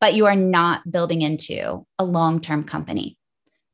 but 0.00 0.14
you 0.14 0.26
are 0.26 0.36
not 0.36 0.90
building 0.90 1.22
into 1.22 1.86
a 1.98 2.04
long 2.04 2.40
term 2.40 2.64
company 2.64 3.18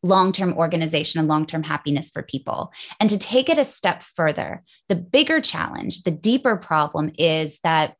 long 0.02 0.32
term 0.32 0.52
organization 0.54 1.20
and 1.20 1.28
long 1.28 1.46
term 1.46 1.62
happiness 1.62 2.10
for 2.10 2.22
people. 2.22 2.72
And 3.00 3.08
to 3.10 3.18
take 3.18 3.48
it 3.48 3.58
a 3.58 3.64
step 3.64 4.02
further, 4.02 4.62
the 4.88 4.96
bigger 4.96 5.40
challenge, 5.40 6.02
the 6.02 6.10
deeper 6.10 6.56
problem 6.56 7.12
is 7.18 7.60
that 7.62 7.94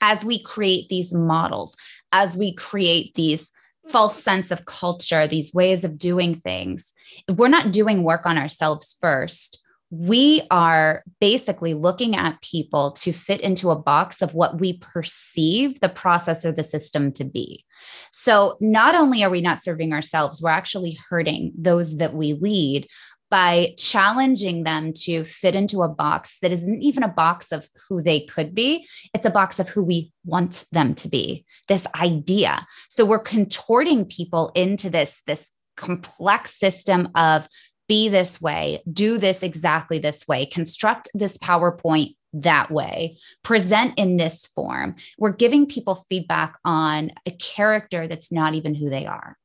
as 0.00 0.24
we 0.24 0.42
create 0.42 0.88
these 0.88 1.12
models, 1.12 1.76
as 2.12 2.36
we 2.36 2.54
create 2.54 3.14
these 3.14 3.50
false 3.88 4.14
mm-hmm. 4.14 4.22
sense 4.22 4.50
of 4.50 4.64
culture, 4.64 5.26
these 5.26 5.54
ways 5.54 5.84
of 5.84 5.98
doing 5.98 6.34
things, 6.34 6.92
if 7.28 7.36
we're 7.36 7.48
not 7.48 7.72
doing 7.72 8.02
work 8.02 8.26
on 8.26 8.38
ourselves 8.38 8.96
first, 9.00 9.64
we 9.90 10.42
are 10.52 11.02
basically 11.20 11.74
looking 11.74 12.14
at 12.14 12.40
people 12.42 12.92
to 12.92 13.12
fit 13.12 13.40
into 13.40 13.70
a 13.70 13.78
box 13.78 14.22
of 14.22 14.34
what 14.34 14.60
we 14.60 14.78
perceive 14.78 15.80
the 15.80 15.88
process 15.88 16.44
or 16.44 16.52
the 16.52 16.62
system 16.62 17.10
to 17.12 17.24
be. 17.24 17.64
So, 18.12 18.56
not 18.60 18.94
only 18.94 19.24
are 19.24 19.30
we 19.30 19.40
not 19.40 19.62
serving 19.62 19.92
ourselves, 19.92 20.40
we're 20.40 20.50
actually 20.50 20.96
hurting 21.08 21.52
those 21.58 21.96
that 21.96 22.14
we 22.14 22.34
lead 22.34 22.86
by 23.30 23.74
challenging 23.78 24.64
them 24.64 24.92
to 24.92 25.24
fit 25.24 25.54
into 25.54 25.82
a 25.82 25.88
box 25.88 26.38
that 26.42 26.52
isn't 26.52 26.82
even 26.82 27.02
a 27.02 27.08
box 27.08 27.52
of 27.52 27.68
who 27.88 28.02
they 28.02 28.26
could 28.26 28.54
be. 28.54 28.86
It's 29.14 29.26
a 29.26 29.30
box 29.30 29.58
of 29.58 29.68
who 29.68 29.84
we 29.84 30.12
want 30.24 30.64
them 30.72 30.94
to 30.96 31.08
be, 31.08 31.44
this 31.68 31.86
idea. 31.94 32.66
So, 32.90 33.04
we're 33.04 33.22
contorting 33.22 34.04
people 34.04 34.52
into 34.54 34.90
this, 34.90 35.22
this 35.26 35.50
complex 35.76 36.58
system 36.58 37.08
of 37.14 37.48
be 37.88 38.08
this 38.08 38.40
way, 38.40 38.82
do 38.92 39.18
this 39.18 39.42
exactly 39.42 39.98
this 39.98 40.28
way, 40.28 40.46
construct 40.46 41.08
this 41.14 41.36
PowerPoint 41.38 42.14
that 42.32 42.70
way, 42.70 43.18
present 43.42 43.94
in 43.98 44.16
this 44.16 44.46
form. 44.46 44.94
We're 45.18 45.32
giving 45.32 45.66
people 45.66 46.06
feedback 46.08 46.56
on 46.64 47.10
a 47.26 47.32
character 47.32 48.06
that's 48.06 48.30
not 48.30 48.54
even 48.54 48.74
who 48.74 48.90
they 48.90 49.06
are. 49.06 49.36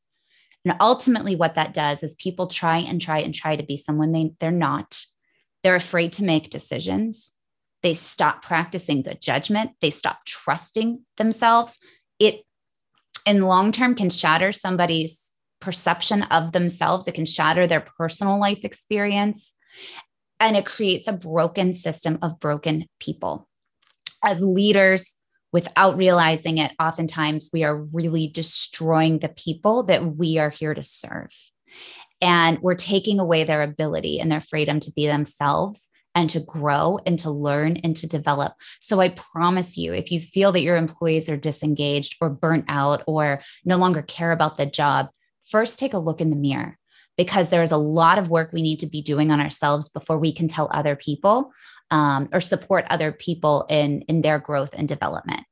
And 0.66 0.76
ultimately, 0.80 1.36
what 1.36 1.56
that 1.56 1.74
does 1.74 2.02
is 2.02 2.16
people 2.16 2.48
try 2.48 2.80
and 2.80 3.00
try 3.00 3.20
and 3.20 3.34
try 3.34 3.56
to 3.56 3.64
be 3.64 3.78
someone 3.78 4.12
they, 4.12 4.34
they're 4.40 4.52
not. 4.52 5.00
They're 5.62 5.76
afraid 5.76 6.12
to 6.14 6.24
make 6.24 6.50
decisions. 6.50 7.32
They 7.84 7.94
stop 7.94 8.42
practicing 8.42 9.04
good 9.04 9.22
judgment. 9.22 9.72
They 9.80 9.92
stop 9.92 10.26
trusting 10.26 11.02
themselves. 11.18 11.78
It, 12.18 12.42
in 13.28 13.44
long 13.44 13.72
term, 13.72 13.94
can 13.94 14.10
shatter 14.10 14.52
somebody's 14.52 15.32
perception 15.62 16.24
of 16.24 16.52
themselves. 16.52 17.08
It 17.08 17.14
can 17.14 17.26
shatter 17.26 17.68
their 17.68 17.82
personal 17.82 18.40
life 18.40 18.66
experience. 18.66 19.54
And 20.40 20.58
it 20.58 20.66
creates 20.66 21.08
a 21.08 21.14
broken 21.14 21.74
system 21.74 22.18
of 22.24 22.40
broken 22.40 22.88
people. 23.00 23.48
As 24.24 24.44
leaders, 24.44 25.16
without 25.56 25.96
realizing 25.96 26.58
it, 26.58 26.74
oftentimes 26.82 27.50
we 27.54 27.64
are 27.64 27.78
really 27.78 28.28
destroying 28.28 29.20
the 29.20 29.30
people 29.30 29.84
that 29.84 30.18
we 30.18 30.38
are 30.38 30.50
here 30.50 30.74
to 30.74 30.84
serve. 30.84 31.32
And 32.20 32.60
we're 32.60 32.76
taking 32.76 33.22
away 33.22 33.46
their 33.46 33.62
ability 33.62 34.20
and 34.20 34.30
their 34.30 34.42
freedom 34.42 34.82
to 34.82 34.92
be 34.92 35.08
themselves 35.08 35.90
and 36.14 36.30
to 36.32 36.42
grow 36.42 37.00
and 37.06 37.18
to 37.20 37.30
learn 37.30 37.78
and 37.86 37.96
to 37.96 38.06
develop. 38.06 38.52
So 38.82 39.00
I 39.00 39.08
promise 39.08 39.78
you, 39.78 39.94
if 39.94 40.12
you 40.12 40.20
feel 40.20 40.52
that 40.52 40.62
your 40.62 40.76
employees 40.76 41.30
are 41.30 41.38
disengaged 41.38 42.18
or 42.20 42.30
burnt 42.30 42.66
out 42.68 43.04
or 43.08 43.42
no 43.64 43.78
longer 43.78 44.02
care 44.02 44.34
about 44.34 44.58
the 44.58 44.66
job, 44.66 45.08
first 45.42 45.80
take 45.80 45.94
a 45.94 46.00
look 46.00 46.20
in 46.20 46.32
the 46.32 46.36
mirror 46.36 46.78
because 47.18 47.50
there's 47.50 47.72
a 47.72 47.78
lot 47.78 48.18
of 48.18 48.30
work 48.30 48.52
we 48.52 48.62
need 48.62 48.80
to 48.80 48.88
be 48.88 49.02
doing 49.02 49.32
on 49.32 49.40
ourselves 49.40 49.90
before 49.90 50.18
we 50.18 50.34
can 50.34 50.48
tell 50.48 50.70
other 50.72 50.96
people 50.96 51.52
um, 51.92 52.30
or 52.34 52.42
support 52.42 52.86
other 52.90 53.12
people 53.12 53.66
in, 53.70 54.02
in 54.04 54.22
their 54.22 54.40
growth 54.40 54.74
and 54.78 54.88
development. 54.88 55.46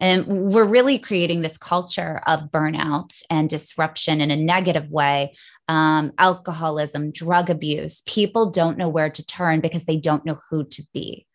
And 0.00 0.26
we're 0.26 0.66
really 0.66 0.98
creating 0.98 1.40
this 1.40 1.56
culture 1.56 2.20
of 2.26 2.50
burnout 2.50 3.22
and 3.30 3.48
disruption 3.48 4.20
in 4.20 4.30
a 4.30 4.36
negative 4.36 4.90
way. 4.90 5.34
Um, 5.68 6.12
alcoholism, 6.18 7.12
drug 7.12 7.48
abuse. 7.48 8.02
People 8.02 8.50
don't 8.50 8.76
know 8.76 8.88
where 8.88 9.08
to 9.08 9.24
turn 9.24 9.60
because 9.60 9.86
they 9.86 9.96
don't 9.96 10.26
know 10.26 10.38
who 10.50 10.64
to 10.64 10.82
be. 10.92 11.26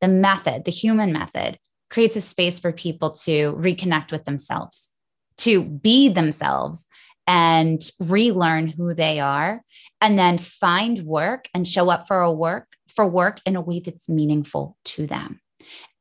The 0.00 0.08
method, 0.08 0.64
the 0.64 0.70
human 0.70 1.12
method, 1.12 1.58
creates 1.90 2.16
a 2.16 2.20
space 2.20 2.58
for 2.58 2.72
people 2.72 3.10
to 3.10 3.52
reconnect 3.54 4.12
with 4.12 4.24
themselves, 4.24 4.94
to 5.38 5.64
be 5.64 6.08
themselves, 6.08 6.86
and 7.28 7.88
relearn 8.00 8.66
who 8.66 8.94
they 8.94 9.20
are 9.20 9.62
and 10.00 10.18
then 10.18 10.38
find 10.38 11.00
work 11.00 11.48
and 11.54 11.68
show 11.68 11.90
up 11.90 12.08
for 12.08 12.20
a 12.20 12.32
work 12.32 12.66
for 12.88 13.06
work 13.06 13.40
in 13.46 13.54
a 13.54 13.60
way 13.60 13.78
that's 13.78 14.08
meaningful 14.08 14.76
to 14.84 15.06
them 15.06 15.40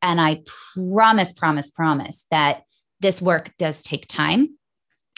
and 0.02 0.20
i 0.20 0.42
promise 0.74 1.34
promise 1.34 1.70
promise 1.70 2.26
that 2.32 2.64
this 3.02 3.22
work 3.22 3.52
does 3.60 3.84
take 3.84 4.08
time 4.08 4.48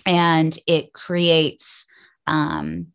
and 0.06 0.58
it 0.68 0.92
creates 0.92 1.86
um, 2.28 2.88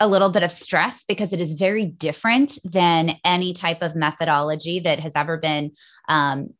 a 0.00 0.08
little 0.08 0.28
bit 0.28 0.42
of 0.42 0.52
stress 0.52 1.04
because 1.04 1.32
it 1.32 1.40
is 1.40 1.54
very 1.54 1.86
different 1.86 2.58
than 2.64 3.16
any 3.24 3.52
type 3.52 3.82
of 3.82 3.96
methodology 3.96 4.80
that 4.80 5.00
has 5.00 5.12
ever 5.16 5.36
been 5.36 5.72
um, 6.08 6.50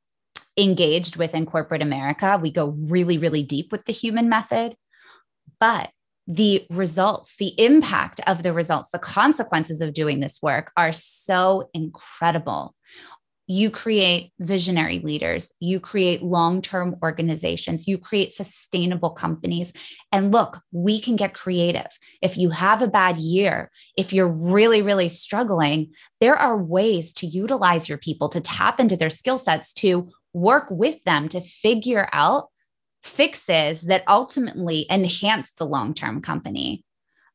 engaged 0.57 1.17
with 1.17 1.35
in 1.35 1.47
corporate 1.47 1.83
America. 1.83 2.39
We 2.41 2.51
go 2.51 2.67
really, 2.67 3.19
really 3.19 3.45
deep 3.45 3.71
with 3.71 3.85
the 3.85 3.93
human 3.93 4.29
method, 4.29 4.77
but 5.61 5.91
the 6.29 6.67
results, 6.69 7.35
the 7.39 7.55
impact 7.59 8.21
of 8.27 8.43
the 8.43 8.53
results, 8.53 8.91
the 8.91 8.99
consequences 8.99 9.81
of 9.81 9.95
doing 9.95 10.21
this 10.21 10.41
work 10.43 10.71
are 10.77 10.93
so 10.93 11.71
incredible. 11.73 12.75
You 13.51 13.71
create 13.71 14.33
visionary 14.39 14.99
leaders, 14.99 15.55
you 15.59 15.81
create 15.81 16.23
long 16.23 16.61
term 16.61 16.97
organizations, 17.03 17.89
you 17.89 17.97
create 17.97 18.31
sustainable 18.31 19.09
companies. 19.09 19.73
And 20.13 20.31
look, 20.31 20.61
we 20.71 21.01
can 21.01 21.17
get 21.17 21.33
creative. 21.33 21.89
If 22.21 22.37
you 22.37 22.51
have 22.51 22.83
a 22.83 22.89
bad 22.89 23.17
year, 23.17 23.71
if 23.97 24.13
you're 24.13 24.29
really, 24.29 24.83
really 24.83 25.09
struggling, 25.09 25.93
there 26.21 26.37
are 26.37 26.63
ways 26.63 27.15
to 27.15 27.27
utilize 27.27 27.89
your 27.89 27.97
people, 27.97 28.29
to 28.29 28.41
tap 28.43 28.81
into 28.81 28.99
their 28.99 29.09
skill 29.09 29.39
sets, 29.39 29.73
to 29.75 30.11
work 30.35 30.67
with 30.71 31.03
them 31.05 31.31
to 31.31 31.41
figure 31.41 32.07
out 32.13 32.49
fixes 33.03 33.83
that 33.83 34.05
ultimately 34.09 34.87
enhance 34.91 35.55
the 35.55 35.67
long 35.67 35.95
term 35.95 36.21
company 36.21 36.85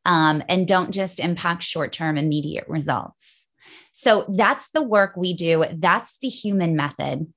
um, 0.06 0.44
and 0.50 0.68
don't 0.68 0.92
just 0.92 1.20
impact 1.20 1.64
short 1.64 1.94
term 1.94 2.18
immediate 2.18 2.66
results. 2.68 3.46
So 3.94 4.26
that's 4.36 4.72
the 4.72 4.82
work 4.82 5.16
we 5.16 5.34
do. 5.34 5.66
That's 5.74 6.18
the 6.20 6.30
human 6.30 6.76
method. 6.76 7.32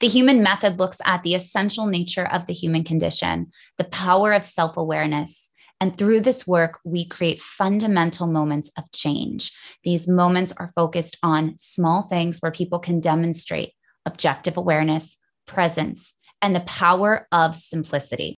The 0.00 0.08
human 0.08 0.42
method 0.42 0.78
looks 0.78 0.98
at 1.04 1.22
the 1.22 1.34
essential 1.34 1.86
nature 1.86 2.26
of 2.26 2.46
the 2.46 2.52
human 2.52 2.84
condition, 2.84 3.52
the 3.78 3.84
power 3.84 4.32
of 4.32 4.44
self 4.44 4.76
awareness. 4.76 5.48
And 5.80 5.96
through 5.98 6.20
this 6.20 6.46
work, 6.46 6.78
we 6.84 7.06
create 7.06 7.40
fundamental 7.40 8.28
moments 8.28 8.70
of 8.76 8.90
change. 8.92 9.50
These 9.82 10.06
moments 10.06 10.52
are 10.56 10.70
focused 10.76 11.16
on 11.24 11.54
small 11.56 12.02
things 12.02 12.38
where 12.38 12.52
people 12.52 12.78
can 12.78 13.00
demonstrate 13.00 13.72
objective 14.06 14.56
awareness, 14.56 15.18
presence, 15.46 16.14
and 16.42 16.54
the 16.54 16.60
power 16.60 17.26
of 17.32 17.56
simplicity. 17.56 18.36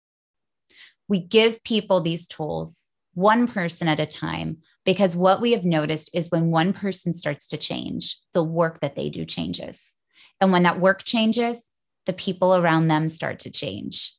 we 1.08 1.20
give 1.20 1.62
people 1.64 2.00
these 2.00 2.26
tools 2.26 2.90
one 3.14 3.46
person 3.46 3.88
at 3.88 4.00
a 4.00 4.06
time 4.06 4.58
because 4.84 5.16
what 5.16 5.40
we 5.40 5.52
have 5.52 5.64
noticed 5.64 6.10
is 6.12 6.30
when 6.30 6.50
one 6.50 6.72
person 6.72 7.12
starts 7.12 7.46
to 7.48 7.56
change, 7.56 8.18
the 8.34 8.42
work 8.42 8.80
that 8.80 8.96
they 8.96 9.08
do 9.08 9.24
changes. 9.24 9.94
And 10.40 10.52
when 10.52 10.64
that 10.64 10.80
work 10.80 11.04
changes, 11.04 11.64
the 12.06 12.12
people 12.12 12.56
around 12.56 12.88
them 12.88 13.08
start 13.08 13.38
to 13.40 13.50
change. 13.50 14.14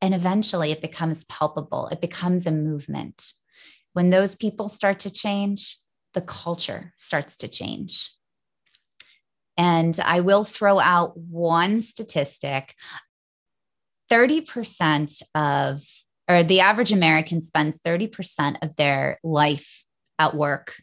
And 0.00 0.14
eventually 0.14 0.70
it 0.70 0.82
becomes 0.82 1.24
palpable, 1.24 1.88
it 1.88 2.00
becomes 2.00 2.46
a 2.46 2.52
movement. 2.52 3.32
When 3.94 4.10
those 4.10 4.34
people 4.34 4.68
start 4.68 5.00
to 5.00 5.10
change, 5.10 5.78
the 6.12 6.20
culture 6.20 6.92
starts 6.96 7.36
to 7.38 7.48
change. 7.48 8.10
And 9.56 9.98
I 10.04 10.20
will 10.20 10.44
throw 10.44 10.78
out 10.78 11.16
one 11.16 11.80
statistic 11.80 12.74
30% 14.10 15.22
of, 15.34 15.82
or 16.28 16.42
the 16.42 16.60
average 16.60 16.92
American 16.92 17.40
spends 17.40 17.80
30% 17.80 18.56
of 18.62 18.76
their 18.76 19.18
life 19.22 19.84
at 20.18 20.34
work. 20.34 20.74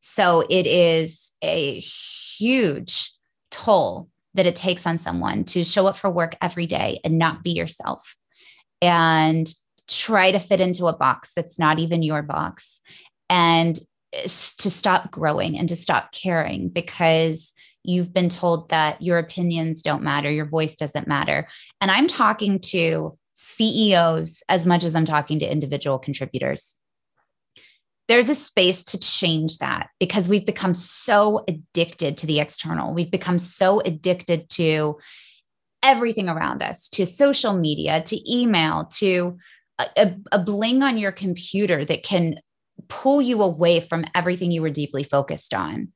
So 0.00 0.44
it 0.48 0.66
is 0.66 1.30
a 1.42 1.80
huge 1.80 3.10
toll 3.50 4.08
that 4.34 4.46
it 4.46 4.56
takes 4.56 4.86
on 4.86 4.98
someone 4.98 5.44
to 5.44 5.64
show 5.64 5.86
up 5.86 5.96
for 5.96 6.10
work 6.10 6.36
every 6.42 6.66
day 6.66 7.00
and 7.04 7.18
not 7.18 7.42
be 7.42 7.52
yourself 7.52 8.16
and 8.82 9.52
try 9.88 10.32
to 10.32 10.38
fit 10.38 10.60
into 10.60 10.86
a 10.86 10.96
box 10.96 11.32
that's 11.34 11.58
not 11.58 11.78
even 11.78 12.02
your 12.02 12.22
box 12.22 12.80
and 13.28 13.78
to 14.12 14.70
stop 14.70 15.10
growing 15.10 15.58
and 15.58 15.68
to 15.68 15.76
stop 15.76 16.12
caring 16.12 16.68
because 16.68 17.52
you've 17.84 18.12
been 18.12 18.28
told 18.28 18.70
that 18.70 19.00
your 19.00 19.18
opinions 19.18 19.82
don't 19.82 20.02
matter, 20.02 20.30
your 20.30 20.46
voice 20.46 20.74
doesn't 20.74 21.06
matter. 21.06 21.46
And 21.80 21.90
I'm 21.90 22.08
talking 22.08 22.58
to 22.60 23.16
CEOs 23.34 24.42
as 24.48 24.66
much 24.66 24.84
as 24.84 24.94
I'm 24.94 25.04
talking 25.04 25.38
to 25.40 25.50
individual 25.50 25.98
contributors. 25.98 26.74
There's 28.06 28.28
a 28.28 28.34
space 28.34 28.84
to 28.86 28.98
change 28.98 29.58
that 29.58 29.88
because 29.98 30.28
we've 30.28 30.44
become 30.44 30.74
so 30.74 31.44
addicted 31.48 32.18
to 32.18 32.26
the 32.26 32.40
external. 32.40 32.92
We've 32.92 33.10
become 33.10 33.38
so 33.38 33.80
addicted 33.80 34.50
to 34.50 34.98
everything 35.82 36.28
around 36.28 36.62
us, 36.62 36.88
to 36.90 37.06
social 37.06 37.54
media, 37.54 38.02
to 38.02 38.32
email, 38.32 38.86
to 38.96 39.36
a, 39.78 40.14
a, 40.32 40.38
bling 40.38 40.82
on 40.82 40.98
your 40.98 41.12
computer 41.12 41.84
that 41.84 42.04
can 42.04 42.36
pull 42.88 43.20
you 43.20 43.42
away 43.42 43.80
from 43.80 44.04
everything 44.14 44.50
you 44.50 44.62
were 44.62 44.70
deeply 44.70 45.04
focused 45.04 45.52
on. 45.52 45.92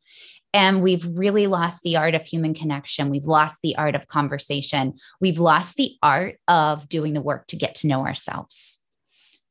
And 0.55 0.83
we've 0.83 1.07
really 1.17 1.47
lost 1.47 1.83
the 1.83 1.97
art 1.97 2.14
of 2.14 2.25
human 2.25 2.55
connection. 2.55 3.11
We've 3.11 3.26
lost 3.26 3.61
the 3.62 3.76
art 3.76 3.95
of 3.95 4.09
conversation. 4.09 4.95
We've 5.21 5.38
lost 5.38 5.76
the 5.76 5.93
art 6.02 6.37
of 6.49 6.88
doing 6.88 7.12
the 7.12 7.21
work 7.21 7.47
to 7.49 7.57
get 7.57 7.75
to 7.76 7.87
know 7.87 8.07
ourselves. 8.07 8.78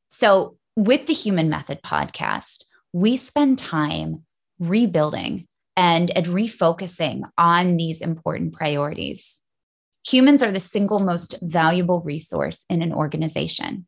So, 0.08 0.58
with 0.76 1.08
the 1.08 1.14
Human 1.14 1.50
Method 1.50 1.82
podcast, 1.84 2.64
we 2.94 3.18
spend 3.18 3.58
time 3.58 4.24
rebuilding 4.60 5.48
and, 5.76 6.10
and 6.12 6.26
refocusing 6.28 7.22
on 7.38 7.78
these 7.78 8.02
important 8.02 8.54
priorities. 8.54 9.40
Humans 10.08 10.42
are 10.42 10.52
the 10.52 10.60
single 10.60 11.00
most 11.00 11.36
valuable 11.42 12.02
resource 12.02 12.66
in 12.70 12.82
an 12.82 12.94
organization. 12.94 13.86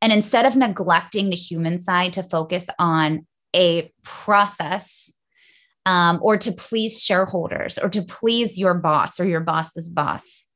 And 0.00 0.12
instead 0.12 0.44
of 0.44 0.56
neglecting 0.56 1.30
the 1.30 1.36
human 1.36 1.78
side 1.78 2.12
to 2.14 2.22
focus 2.22 2.66
on 2.78 3.26
a 3.54 3.92
process 4.02 5.10
um, 5.86 6.18
or 6.22 6.36
to 6.36 6.52
please 6.52 7.02
shareholders 7.02 7.78
or 7.78 7.88
to 7.88 8.02
please 8.02 8.58
your 8.58 8.74
boss 8.74 9.18
or 9.18 9.24
your 9.24 9.40
boss's 9.40 9.88
boss. 9.88 10.46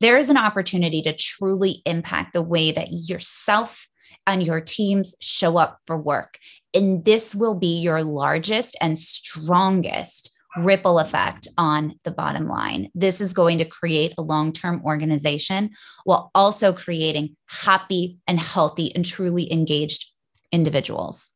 There 0.00 0.16
is 0.16 0.30
an 0.30 0.38
opportunity 0.38 1.02
to 1.02 1.14
truly 1.14 1.82
impact 1.84 2.32
the 2.32 2.42
way 2.42 2.72
that 2.72 2.88
yourself 2.90 3.86
and 4.26 4.46
your 4.46 4.60
teams 4.60 5.14
show 5.20 5.58
up 5.58 5.78
for 5.86 5.96
work. 5.96 6.38
And 6.72 7.04
this 7.04 7.34
will 7.34 7.54
be 7.54 7.80
your 7.80 8.02
largest 8.02 8.76
and 8.80 8.98
strongest 8.98 10.36
ripple 10.56 10.98
effect 10.98 11.46
on 11.58 11.94
the 12.04 12.10
bottom 12.10 12.46
line. 12.46 12.90
This 12.94 13.20
is 13.20 13.32
going 13.32 13.58
to 13.58 13.64
create 13.64 14.14
a 14.18 14.22
long 14.22 14.52
term 14.52 14.82
organization 14.84 15.70
while 16.04 16.30
also 16.34 16.72
creating 16.72 17.36
happy 17.46 18.18
and 18.26 18.40
healthy 18.40 18.94
and 18.94 19.04
truly 19.04 19.52
engaged 19.52 20.06
individuals. 20.52 21.30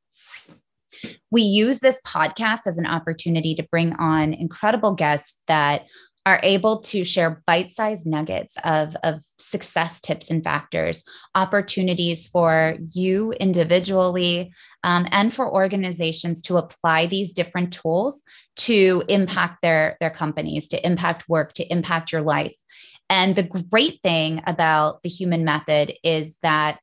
We 1.30 1.42
use 1.42 1.80
this 1.80 2.00
podcast 2.06 2.66
as 2.66 2.78
an 2.78 2.86
opportunity 2.86 3.54
to 3.56 3.66
bring 3.70 3.94
on 3.94 4.32
incredible 4.32 4.94
guests 4.94 5.38
that 5.46 5.84
are 6.26 6.40
able 6.42 6.80
to 6.80 7.04
share 7.04 7.42
bite-sized 7.46 8.06
nuggets 8.06 8.54
of, 8.64 8.96
of 9.02 9.20
success 9.38 10.00
tips 10.00 10.30
and 10.30 10.42
factors, 10.42 11.04
opportunities 11.34 12.26
for 12.26 12.78
you 12.94 13.32
individually 13.32 14.50
um, 14.84 15.06
and 15.10 15.34
for 15.34 15.52
organizations 15.52 16.40
to 16.40 16.56
apply 16.56 17.06
these 17.06 17.34
different 17.34 17.74
tools 17.74 18.22
to 18.56 19.02
impact 19.08 19.60
their, 19.60 19.98
their 20.00 20.10
companies, 20.10 20.66
to 20.68 20.86
impact 20.86 21.28
work, 21.28 21.52
to 21.52 21.70
impact 21.70 22.10
your 22.10 22.22
life. 22.22 22.56
And 23.10 23.34
the 23.34 23.42
great 23.42 24.00
thing 24.02 24.42
about 24.46 25.02
the 25.02 25.10
human 25.10 25.44
method 25.44 25.92
is 26.02 26.38
that 26.42 26.78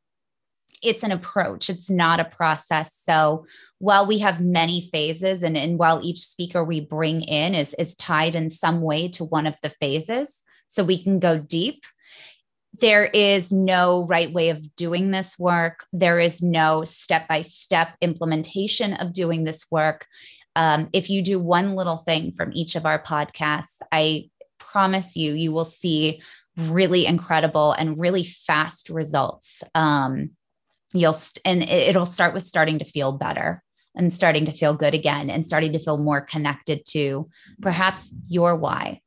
it's 0.84 1.04
an 1.04 1.12
approach, 1.12 1.70
it's 1.70 1.90
not 1.90 2.20
a 2.20 2.26
process. 2.26 2.96
So 2.96 3.46
while 3.82 4.06
we 4.06 4.20
have 4.20 4.40
many 4.40 4.88
phases 4.94 5.42
and, 5.42 5.58
and 5.58 5.80
while 5.80 6.02
each 6.04 6.20
speaker 6.20 6.64
we 6.64 6.80
bring 6.80 7.24
in 7.24 7.56
is, 7.56 7.74
is 7.80 7.96
tied 7.96 8.36
in 8.36 8.48
some 8.48 8.80
way 8.80 9.08
to 9.08 9.26
one 9.26 9.48
of 9.48 9.56
the 9.64 9.70
phases, 9.70 10.44
so 10.68 10.84
we 10.84 11.02
can 11.02 11.18
go 11.18 11.40
deep, 11.40 11.84
there 12.80 13.06
is 13.06 13.52
no 13.52 14.04
right 14.04 14.32
way 14.32 14.50
of 14.50 14.76
doing 14.76 15.10
this 15.10 15.38
work. 15.40 15.86
There 15.92 16.20
is 16.20 16.44
no 16.44 16.86
step 16.86 17.28
by 17.28 17.42
step 17.42 17.96
implementation 18.02 18.94
of 18.94 19.14
doing 19.14 19.46
this 19.46 19.66
work. 19.72 20.06
Um, 20.56 20.90
if 20.94 21.10
you 21.10 21.24
do 21.24 21.40
one 21.40 21.76
little 21.76 21.98
thing 21.98 22.32
from 22.32 22.52
each 22.54 22.76
of 22.76 22.86
our 22.86 23.02
podcasts, 23.02 23.80
I 23.92 24.30
promise 24.60 25.16
you, 25.16 25.34
you 25.34 25.52
will 25.52 25.66
see 25.66 26.22
really 26.56 27.08
incredible 27.08 27.72
and 27.72 28.00
really 28.00 28.24
fast 28.24 28.90
results. 28.90 29.64
Um, 29.74 30.32
you'll 30.94 31.14
st- 31.14 31.42
and 31.46 31.64
it'll 31.64 32.06
start 32.06 32.36
with 32.36 32.46
starting 32.46 32.78
to 32.80 32.86
feel 32.86 33.12
better 33.12 33.64
and 33.96 34.12
starting 34.12 34.46
to 34.46 34.52
feel 34.52 34.74
good 34.74 34.94
again 34.94 35.30
and 35.30 35.46
starting 35.46 35.74
to 35.74 35.80
feel 35.80 35.98
more 35.98 36.22
connected 36.22 36.86
to 36.88 37.30
perhaps 37.62 38.14
your 38.28 38.56
why. 38.56 39.02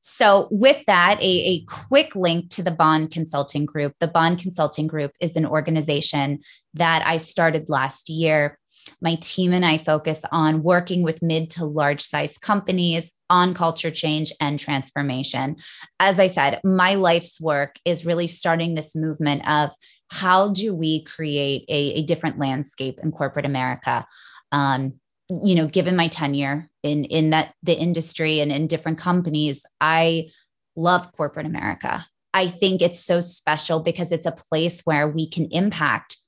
So, 0.00 0.46
with 0.52 0.84
that, 0.86 1.20
a, 1.20 1.24
a 1.24 1.64
quick 1.64 2.14
link 2.14 2.50
to 2.50 2.62
the 2.62 2.70
Bond 2.70 3.10
Consulting 3.10 3.66
Group. 3.66 3.94
The 3.98 4.06
Bond 4.06 4.38
Consulting 4.38 4.86
Group 4.86 5.10
is 5.20 5.34
an 5.34 5.44
organization 5.44 6.38
that 6.74 7.04
I 7.04 7.16
started 7.16 7.68
last 7.68 8.08
year. 8.08 8.56
My 9.00 9.16
team 9.16 9.52
and 9.52 9.66
I 9.66 9.78
focus 9.78 10.22
on 10.30 10.62
working 10.62 11.02
with 11.02 11.22
mid 11.22 11.50
to 11.50 11.64
large 11.64 12.02
size 12.02 12.38
companies 12.38 13.10
on 13.28 13.52
culture 13.52 13.90
change 13.90 14.32
and 14.40 14.60
transformation. 14.60 15.56
As 15.98 16.20
I 16.20 16.28
said, 16.28 16.60
my 16.62 16.94
life's 16.94 17.40
work 17.40 17.76
is 17.84 18.06
really 18.06 18.28
starting 18.28 18.74
this 18.74 18.94
movement 18.94 19.48
of 19.48 19.72
how 20.10 20.50
do 20.52 20.74
we 20.74 21.02
create 21.04 21.64
a, 21.68 21.94
a 21.94 22.02
different 22.04 22.38
landscape 22.38 22.98
in 23.02 23.12
corporate 23.12 23.46
America? 23.46 24.06
Um, 24.52 24.94
you 25.28 25.54
know, 25.54 25.66
given 25.66 25.96
my 25.96 26.08
tenure 26.08 26.68
in 26.82 27.04
in 27.04 27.30
that 27.30 27.54
the 27.62 27.76
industry 27.76 28.40
and 28.40 28.52
in 28.52 28.66
different 28.68 28.98
companies, 28.98 29.64
I 29.80 30.28
love 30.76 31.12
corporate 31.12 31.46
America. 31.46 32.06
I 32.32 32.48
think 32.48 32.82
it's 32.82 33.04
so 33.04 33.20
special 33.20 33.80
because 33.80 34.12
it's 34.12 34.26
a 34.26 34.32
place 34.32 34.82
where 34.84 35.08
we 35.08 35.28
can 35.28 35.46
impact 35.50 36.18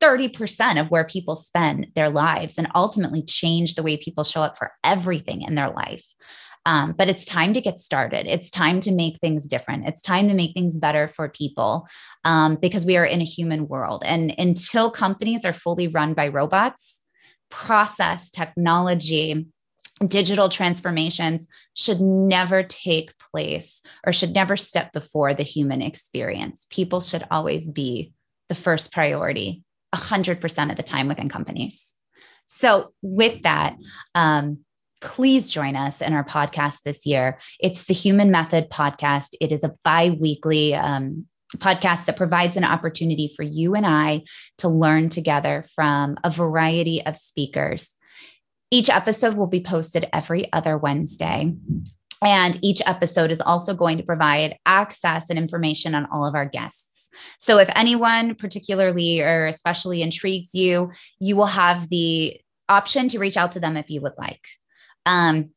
30% 0.00 0.80
of 0.80 0.90
where 0.90 1.04
people 1.04 1.34
spend 1.34 1.88
their 1.96 2.08
lives 2.08 2.56
and 2.56 2.68
ultimately 2.74 3.22
change 3.22 3.74
the 3.74 3.82
way 3.82 3.96
people 3.96 4.22
show 4.22 4.42
up 4.42 4.56
for 4.56 4.70
everything 4.84 5.42
in 5.42 5.56
their 5.56 5.70
life. 5.70 6.06
Um, 6.66 6.92
but 6.92 7.08
it's 7.08 7.24
time 7.24 7.54
to 7.54 7.60
get 7.60 7.78
started. 7.78 8.26
It's 8.26 8.50
time 8.50 8.80
to 8.80 8.92
make 8.92 9.18
things 9.18 9.46
different. 9.46 9.86
It's 9.86 10.02
time 10.02 10.28
to 10.28 10.34
make 10.34 10.52
things 10.52 10.78
better 10.78 11.08
for 11.08 11.28
people 11.28 11.86
um, 12.24 12.56
because 12.56 12.84
we 12.84 12.96
are 12.96 13.04
in 13.04 13.20
a 13.20 13.24
human 13.24 13.68
world. 13.68 14.02
And 14.04 14.34
until 14.38 14.90
companies 14.90 15.44
are 15.44 15.52
fully 15.52 15.88
run 15.88 16.14
by 16.14 16.28
robots, 16.28 17.00
process, 17.50 18.30
technology, 18.30 19.46
digital 20.06 20.48
transformations 20.48 21.48
should 21.74 22.00
never 22.00 22.62
take 22.62 23.18
place 23.18 23.82
or 24.06 24.12
should 24.12 24.32
never 24.32 24.56
step 24.56 24.92
before 24.92 25.34
the 25.34 25.42
human 25.42 25.82
experience. 25.82 26.66
People 26.70 27.00
should 27.00 27.24
always 27.30 27.66
be 27.68 28.12
the 28.48 28.54
first 28.54 28.92
priority 28.92 29.62
100% 29.94 30.70
of 30.70 30.76
the 30.76 30.82
time 30.82 31.08
within 31.08 31.28
companies. 31.28 31.96
So, 32.46 32.92
with 33.02 33.42
that, 33.42 33.76
um, 34.14 34.60
please 35.00 35.50
join 35.50 35.76
us 35.76 36.00
in 36.00 36.12
our 36.12 36.24
podcast 36.24 36.82
this 36.84 37.06
year. 37.06 37.38
It's 37.60 37.84
the 37.84 37.94
Human 37.94 38.30
Method 38.30 38.70
podcast. 38.70 39.34
It 39.40 39.52
is 39.52 39.64
a 39.64 39.74
bi 39.84 40.10
weekly 40.10 40.74
um, 40.74 41.26
podcast 41.56 42.06
that 42.06 42.16
provides 42.16 42.56
an 42.56 42.64
opportunity 42.64 43.32
for 43.34 43.42
you 43.42 43.74
and 43.74 43.86
I 43.86 44.24
to 44.58 44.68
learn 44.68 45.08
together 45.08 45.66
from 45.74 46.18
a 46.24 46.30
variety 46.30 47.04
of 47.04 47.16
speakers. 47.16 47.94
Each 48.70 48.90
episode 48.90 49.34
will 49.34 49.46
be 49.46 49.62
posted 49.62 50.08
every 50.12 50.52
other 50.52 50.76
Wednesday. 50.76 51.54
And 52.20 52.58
each 52.62 52.82
episode 52.84 53.30
is 53.30 53.40
also 53.40 53.74
going 53.74 53.96
to 53.98 54.02
provide 54.02 54.58
access 54.66 55.30
and 55.30 55.38
information 55.38 55.94
on 55.94 56.06
all 56.12 56.26
of 56.26 56.34
our 56.34 56.46
guests. 56.46 57.08
So 57.38 57.58
if 57.58 57.70
anyone 57.74 58.34
particularly 58.34 59.20
or 59.20 59.46
especially 59.46 60.02
intrigues 60.02 60.54
you, 60.54 60.90
you 61.18 61.36
will 61.36 61.46
have 61.46 61.88
the 61.88 62.38
option 62.68 63.08
to 63.08 63.18
reach 63.18 63.36
out 63.36 63.52
to 63.52 63.60
them 63.60 63.76
if 63.76 63.88
you 63.88 64.00
would 64.02 64.12
like. 64.18 64.46
Um, 65.06 65.50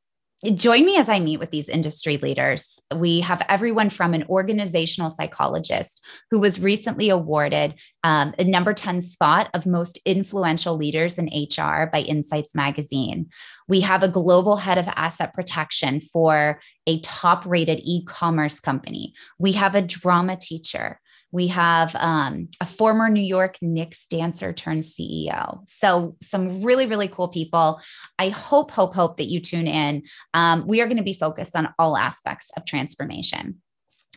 join 0.56 0.86
me 0.86 0.97
as 0.97 1.08
I 1.08 1.19
meet 1.19 1.39
with 1.39 1.51
these 1.51 1.69
industry 1.69 2.17
leaders. 2.17 2.80
We 2.95 3.19
have 3.21 3.45
everyone 3.47 3.89
from 3.91 4.13
an 4.13 4.23
organizational 4.27 5.12
psychologist 5.12 6.04
who 6.32 6.39
was 6.39 6.60
recently 6.60 7.10
awarded 7.10 7.75
um, 8.04 8.34
a 8.39 8.43
number 8.43 8.73
10 8.73 9.01
spot 9.04 9.49
of 9.54 9.67
most 9.67 9.99
influential 10.04 10.75
leaders 10.75 11.19
in 11.19 11.25
HR 11.27 11.86
by 11.91 12.01
Insights 12.01 12.56
Magazine. 12.56 13.30
We 13.67 13.82
have 13.82 14.01
a 14.01 14.10
global 14.10 14.58
head 14.58 14.80
of 14.80 14.88
asset 14.88 15.34
protection 15.34 16.01
for 16.01 16.60
a 16.88 16.99
top 17.01 17.45
rated 17.45 17.80
e 17.84 18.04
commerce 18.06 18.60
company. 18.60 19.13
We 19.38 19.51
have 19.54 19.75
a 19.75 19.82
drama 19.82 20.38
teacher. 20.38 20.99
We 21.32 21.48
have 21.48 21.96
um, 21.96 22.50
a 22.60 22.65
former 22.65 23.10
New 23.10 23.24
York 23.24 23.58
Knicks 23.62 24.06
dancer 24.08 24.54
turned 24.54 24.84
CEO. 24.84 25.60
So, 25.65 26.15
some 26.22 26.62
really, 26.62 26.86
really 26.86 27.08
cool 27.08 27.30
people. 27.30 27.82
I 28.20 28.30
hope, 28.30 28.72
hope, 28.72 28.94
hope 28.94 29.17
that 29.17 29.30
you 29.30 29.39
tune 29.39 29.67
in. 29.67 30.04
Um, 30.34 30.67
we 30.67 30.82
are 30.82 30.88
going 30.88 30.98
to 30.98 31.04
be 31.04 31.13
focused 31.13 31.56
on 31.56 31.74
all 31.80 31.98
aspects 31.98 32.50
of 32.58 32.65
transformation. 32.65 33.62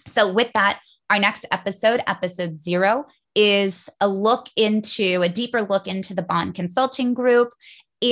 So, 0.06 0.32
with 0.32 0.50
that, 0.54 0.80
our 1.10 1.18
next 1.18 1.46
episode, 1.50 2.02
episode 2.06 2.56
zero, 2.56 3.06
is 3.34 3.88
a 4.00 4.08
look 4.08 4.48
into 4.56 5.22
a 5.22 5.28
deeper 5.28 5.62
look 5.62 5.86
into 5.86 6.14
the 6.14 6.22
Bond 6.22 6.54
Consulting 6.54 7.14
Group 7.14 7.50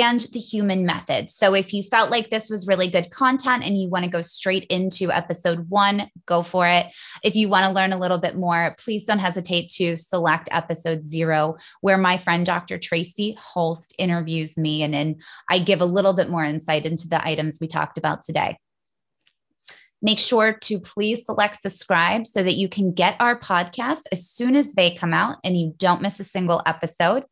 and 0.01 0.21
the 0.33 0.39
human 0.39 0.87
method. 0.87 1.29
So 1.29 1.55
if 1.55 1.75
you 1.75 1.83
felt 1.83 2.11
like 2.11 2.31
this 2.31 2.49
was 2.49 2.67
really 2.67 2.89
good 2.89 3.11
content 3.11 3.63
and 3.65 3.81
you 3.81 3.89
want 3.89 4.05
to 4.05 4.11
go 4.11 4.23
straight 4.23 4.65
into 4.65 5.11
episode 5.11 5.69
one, 5.69 6.09
go 6.25 6.43
for 6.43 6.67
it. 6.67 6.87
If 7.23 7.37
you 7.37 7.49
want 7.49 7.67
to 7.67 7.73
learn 7.73 7.93
a 7.93 7.99
little 7.99 8.19
bit 8.19 8.37
more, 8.37 8.75
please 8.79 9.05
don't 9.05 9.19
hesitate 9.19 9.69
to 9.73 9.97
select 9.97 10.49
episode 10.51 11.05
zero, 11.05 11.57
where 11.83 11.99
my 11.99 12.17
friend 12.17 12.47
Dr. 12.47 12.79
Tracy 12.79 13.37
Holst 13.39 13.95
interviews 13.99 14.57
me 14.57 14.83
and 14.83 14.95
then 14.95 15.17
I 15.51 15.59
give 15.59 15.81
a 15.81 15.87
little 15.87 16.15
bit 16.15 16.31
more 16.31 16.45
insight 16.45 16.87
into 16.87 17.09
the 17.09 17.27
items 17.27 17.59
we 17.61 17.67
talked 17.67 17.99
about 17.99 18.23
today. 18.23 18.57
Make 20.05 20.19
sure 20.19 20.53
to 20.53 20.81
please 20.81 21.25
select 21.25 21.63
subscribe 21.63 22.27
so 22.27 22.43
that 22.43 22.57
you 22.57 22.69
can 22.69 22.93
get 22.93 23.15
our 23.21 23.39
podcast 23.39 24.01
as 24.11 24.29
soon 24.29 24.57
as 24.57 24.73
they 24.75 24.97
come 24.97 25.15
out 25.15 25.39
and 25.45 25.57
you 25.57 25.75
don't 25.79 26.03
miss 26.03 26.19
a 26.19 26.25
single 26.25 26.61
episode. 26.67 27.25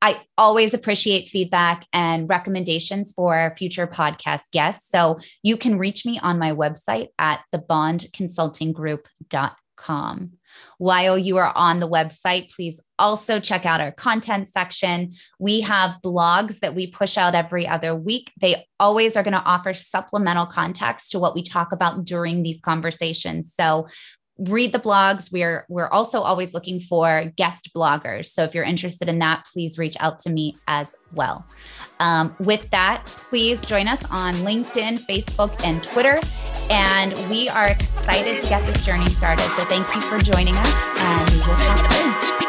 I 0.00 0.22
always 0.36 0.74
appreciate 0.74 1.28
feedback 1.28 1.86
and 1.92 2.28
recommendations 2.28 3.12
for 3.12 3.52
future 3.56 3.86
podcast 3.86 4.50
guests. 4.52 4.90
So 4.90 5.20
you 5.42 5.56
can 5.56 5.78
reach 5.78 6.04
me 6.06 6.18
on 6.20 6.38
my 6.38 6.52
website 6.52 7.08
at 7.18 7.40
thebondconsultinggroup.com. 7.52 10.32
While 10.78 11.18
you 11.18 11.36
are 11.36 11.52
on 11.54 11.80
the 11.80 11.88
website, 11.88 12.54
please 12.54 12.80
also 12.98 13.40
check 13.40 13.64
out 13.64 13.80
our 13.80 13.92
content 13.92 14.48
section. 14.48 15.14
We 15.38 15.60
have 15.60 16.00
blogs 16.04 16.60
that 16.60 16.74
we 16.74 16.88
push 16.88 17.16
out 17.16 17.34
every 17.34 17.66
other 17.66 17.94
week. 17.94 18.32
They 18.40 18.66
always 18.80 19.16
are 19.16 19.22
going 19.22 19.34
to 19.34 19.42
offer 19.42 19.74
supplemental 19.74 20.46
context 20.46 21.12
to 21.12 21.18
what 21.18 21.34
we 21.34 21.42
talk 21.42 21.72
about 21.72 22.04
during 22.04 22.42
these 22.42 22.60
conversations. 22.60 23.54
So 23.54 23.88
read 24.38 24.72
the 24.72 24.78
blogs. 24.78 25.32
We're 25.32 25.66
we're 25.68 25.88
also 25.88 26.20
always 26.20 26.54
looking 26.54 26.80
for 26.80 27.32
guest 27.36 27.70
bloggers. 27.74 28.26
So 28.26 28.44
if 28.44 28.54
you're 28.54 28.64
interested 28.64 29.08
in 29.08 29.18
that 29.18 29.46
please 29.52 29.78
reach 29.78 29.96
out 30.00 30.18
to 30.20 30.30
me 30.30 30.56
as 30.68 30.94
well. 31.12 31.44
Um, 32.00 32.34
with 32.40 32.70
that 32.70 33.04
please 33.04 33.64
join 33.64 33.88
us 33.88 34.04
on 34.10 34.34
linkedin 34.36 34.98
facebook 35.06 35.58
and 35.64 35.82
twitter. 35.82 36.18
And 36.70 37.12
we 37.30 37.48
are 37.48 37.68
excited 37.68 38.42
to 38.42 38.48
get 38.48 38.64
this 38.66 38.84
journey 38.84 39.08
started. 39.10 39.42
So 39.56 39.64
thank 39.64 39.92
you 39.94 40.00
for 40.00 40.18
joining 40.18 40.54
us 40.56 41.00
and 41.00 42.47